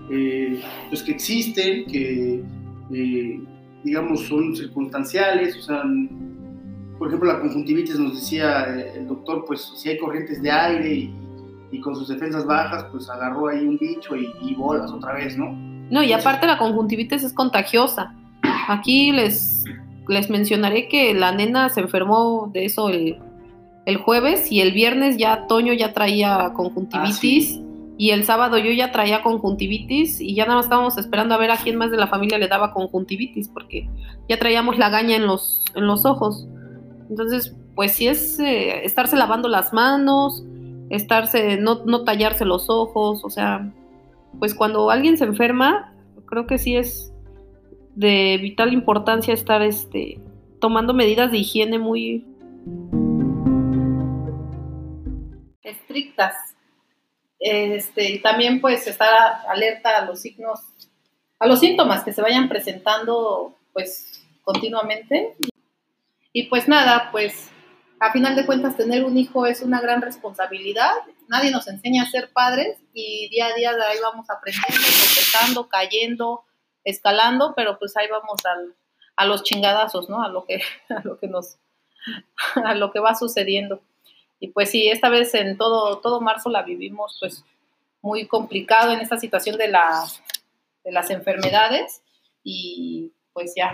eh, 0.10 0.62
pues 0.90 1.04
que 1.04 1.12
existen, 1.12 1.86
que, 1.86 2.44
eh, 2.94 3.42
digamos, 3.84 4.22
son 4.22 4.56
circunstanciales, 4.56 5.58
o 5.58 5.62
sea, 5.62 5.84
por 6.98 7.08
ejemplo, 7.08 7.32
la 7.32 7.40
conjuntivitis 7.40 8.00
nos 8.00 8.16
decía 8.16 8.66
eh, 8.76 8.94
el 8.98 9.08
doctor, 9.08 9.46
pues 9.46 9.72
si 9.76 9.90
hay 9.90 9.98
corrientes 9.98 10.42
de 10.42 10.52
aire 10.52 11.12
y, 11.72 11.80
con 11.82 11.96
sus 11.96 12.08
defensas 12.08 12.46
bajas, 12.46 12.88
pues 12.92 13.08
agarró 13.08 13.50
ahí 13.50 13.64
un 13.64 13.78
bicho 13.78 14.16
y, 14.16 14.34
y 14.42 14.56
bolas 14.56 14.92
otra 14.92 15.14
vez, 15.14 15.38
¿no? 15.38 15.52
No, 15.92 16.02
y 16.02 16.12
aparte 16.12 16.48
la 16.48 16.58
conjuntivitis 16.58 17.24
es 17.24 17.34
contagiosa. 17.34 18.16
Aquí 18.68 19.12
les, 19.12 19.64
les 20.08 20.30
mencionaré 20.30 20.88
que 20.88 21.14
la 21.14 21.34
nena 21.34 21.70
se 21.70 21.82
enfermó 21.82 22.50
de 22.52 22.66
eso 22.66 22.90
el 22.90 23.20
el 23.88 23.96
jueves 23.96 24.52
y 24.52 24.60
el 24.60 24.74
viernes 24.74 25.16
ya 25.16 25.48
Toño 25.48 25.72
ya 25.72 25.94
traía 25.94 26.52
conjuntivitis. 26.54 27.58
Ah, 27.58 27.64
y 27.98 28.12
el 28.12 28.24
sábado 28.24 28.60
yo 28.60 28.72
ya 28.72 28.92
traía 28.92 29.24
conjuntivitis 29.24 30.22
y 30.22 30.36
ya 30.36 30.46
nada 30.46 30.58
más 30.58 30.66
estábamos 30.66 30.98
esperando 30.98 31.34
a 31.34 31.40
ver 31.40 31.50
a 31.50 31.58
quién 31.58 31.78
más 31.78 31.90
de 31.90 31.98
la 31.98 32.08
familia 32.08 32.38
le 32.38 32.48
daba 32.48 32.72
conjuntivitis 32.72 33.50
porque 33.50 33.90
ya 34.30 34.38
traíamos 34.38 34.78
la 34.78 34.90
gaña 34.90 35.16
en 35.16 35.26
los, 35.26 35.66
en 35.76 35.88
los 35.88 36.06
ojos. 36.06 36.48
Entonces, 37.10 37.56
pues 37.76 37.94
sí 37.94 38.08
es 38.08 38.40
eh, 38.40 38.86
estarse 38.86 39.16
lavando 39.16 39.50
las 39.50 39.74
manos, 39.74 40.44
estarse, 40.90 41.58
no, 41.58 41.86
no 41.86 42.04
tallarse 42.04 42.46
los 42.46 42.70
ojos, 42.70 43.24
o 43.24 43.30
sea, 43.32 43.74
pues 44.38 44.54
cuando 44.54 44.92
alguien 44.92 45.18
se 45.18 45.26
enferma, 45.26 45.94
creo 46.28 46.46
que 46.46 46.60
sí 46.60 46.76
es 46.76 47.12
de 47.96 48.38
vital 48.40 48.74
importancia 48.74 49.34
estar 49.34 49.64
este, 49.64 50.20
tomando 50.60 50.94
medidas 50.94 51.32
de 51.32 51.40
higiene 51.40 51.80
muy 51.80 52.26
estrictas. 55.64 56.57
Este, 57.40 58.12
y 58.12 58.22
también 58.22 58.62
pues 58.62 58.88
estar 58.88 59.10
alerta 59.48 59.98
a 59.98 60.06
los 60.06 60.22
signos, 60.22 60.60
a 61.40 61.48
los 61.48 61.60
síntomas 61.60 62.04
que 62.04 62.14
se 62.14 62.22
vayan 62.22 62.50
presentando 62.50 63.56
pues 63.74 64.26
continuamente. 64.44 65.36
Y 66.34 66.44
pues 66.44 66.68
nada, 66.68 67.10
pues 67.12 67.50
a 68.00 68.12
final 68.12 68.36
de 68.36 68.46
cuentas 68.46 68.78
tener 68.78 69.04
un 69.04 69.18
hijo 69.18 69.46
es 69.46 69.62
una 69.62 69.82
gran 69.82 70.02
responsabilidad. 70.02 70.92
Nadie 71.28 71.52
nos 71.52 71.68
enseña 71.68 72.04
a 72.04 72.10
ser 72.10 72.32
padres 72.32 72.78
y 72.94 73.30
día 73.30 73.48
a 73.48 73.54
día 73.54 73.76
de 73.76 73.84
ahí 73.84 73.98
vamos 74.02 74.30
aprendiendo, 74.30 74.78
tropezando, 74.78 75.68
cayendo, 75.68 76.44
escalando, 76.84 77.54
pero 77.56 77.78
pues 77.80 77.96
ahí 77.98 78.08
vamos 78.08 78.40
a 79.16 79.26
los 79.26 79.44
chingadazos, 79.44 80.10
¿no? 80.10 80.24
A 80.24 80.30
lo 80.30 80.46
que, 80.46 80.62
a 80.90 81.02
lo 81.04 81.18
que 81.18 81.28
nos, 81.28 81.58
a 82.64 82.76
lo 82.76 82.92
que 82.92 83.00
va 83.00 83.16
sucediendo. 83.16 83.82
Y 84.40 84.50
pues 84.50 84.70
sí, 84.70 84.90
esta 84.90 85.10
vez 85.10 85.34
en 85.34 85.58
todo, 85.58 86.00
todo 86.00 86.22
marzo 86.22 86.50
la 86.50 86.64
vivimos 86.64 87.18
pues 87.20 87.44
muy 88.02 88.28
complicado 88.28 88.92
en 88.94 89.00
esta 89.00 89.18
situación 89.18 89.58
de, 89.58 89.68
la, 89.68 90.06
de 90.84 90.92
las 90.92 91.10
enfermedades 91.10 92.02
y 92.44 93.12
pues 93.34 93.54
ya, 93.56 93.72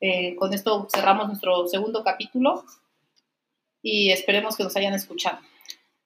eh, 0.00 0.34
con 0.36 0.52
esto 0.52 0.88
cerramos 0.92 1.28
nuestro 1.28 1.66
segundo 1.68 2.02
capítulo 2.02 2.64
y 3.82 4.10
esperemos 4.10 4.56
que 4.56 4.64
nos 4.64 4.76
hayan 4.76 4.94
escuchado. 4.94 5.38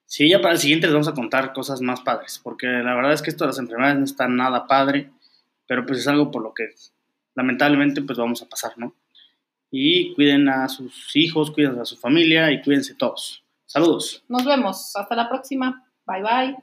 Sí, 0.05 0.29
ya 0.29 0.41
para 0.41 0.55
el 0.55 0.61
siguiente 0.61 0.87
les 0.87 0.95
vamos 0.95 1.09
a 1.09 1.15
contar 1.15 1.53
cosas 1.53 1.81
más 1.81 2.01
padres, 2.01 2.41
porque 2.43 2.67
la 2.67 2.95
verdad 2.95 3.13
es 3.13 3.23
que 3.23 3.31
esto 3.31 3.45
de 3.45 3.49
las 3.49 3.59
enfermedades 3.59 3.99
no 3.99 4.05
está 4.05 4.29
nada 4.29 4.67
padre, 4.67 5.11
pero 5.67 5.85
pues 5.85 6.01
es 6.01 6.09
algo 6.09 6.31
por 6.31 6.43
lo 6.43 6.55
que 6.55 6.69
lamentablemente 7.35 8.03
pues 8.03 8.19
vamos 8.19 8.43
a 8.43 8.49
pasar, 8.49 8.73
¿no? 8.77 8.95
Y 9.71 10.15
cuiden 10.15 10.49
a 10.49 10.69
sus 10.69 11.15
hijos, 11.17 11.51
cuiden 11.51 11.79
a 11.81 11.85
su 11.85 11.97
familia 11.97 12.53
y 12.53 12.63
cuídense 12.63 12.95
todos. 12.95 13.43
Saludos. 13.67 14.25
Nos 14.29 14.45
vemos. 14.45 14.95
Hasta 14.95 15.15
la 15.15 15.29
próxima. 15.29 15.85
Bye 16.07 16.23
bye. 16.23 16.57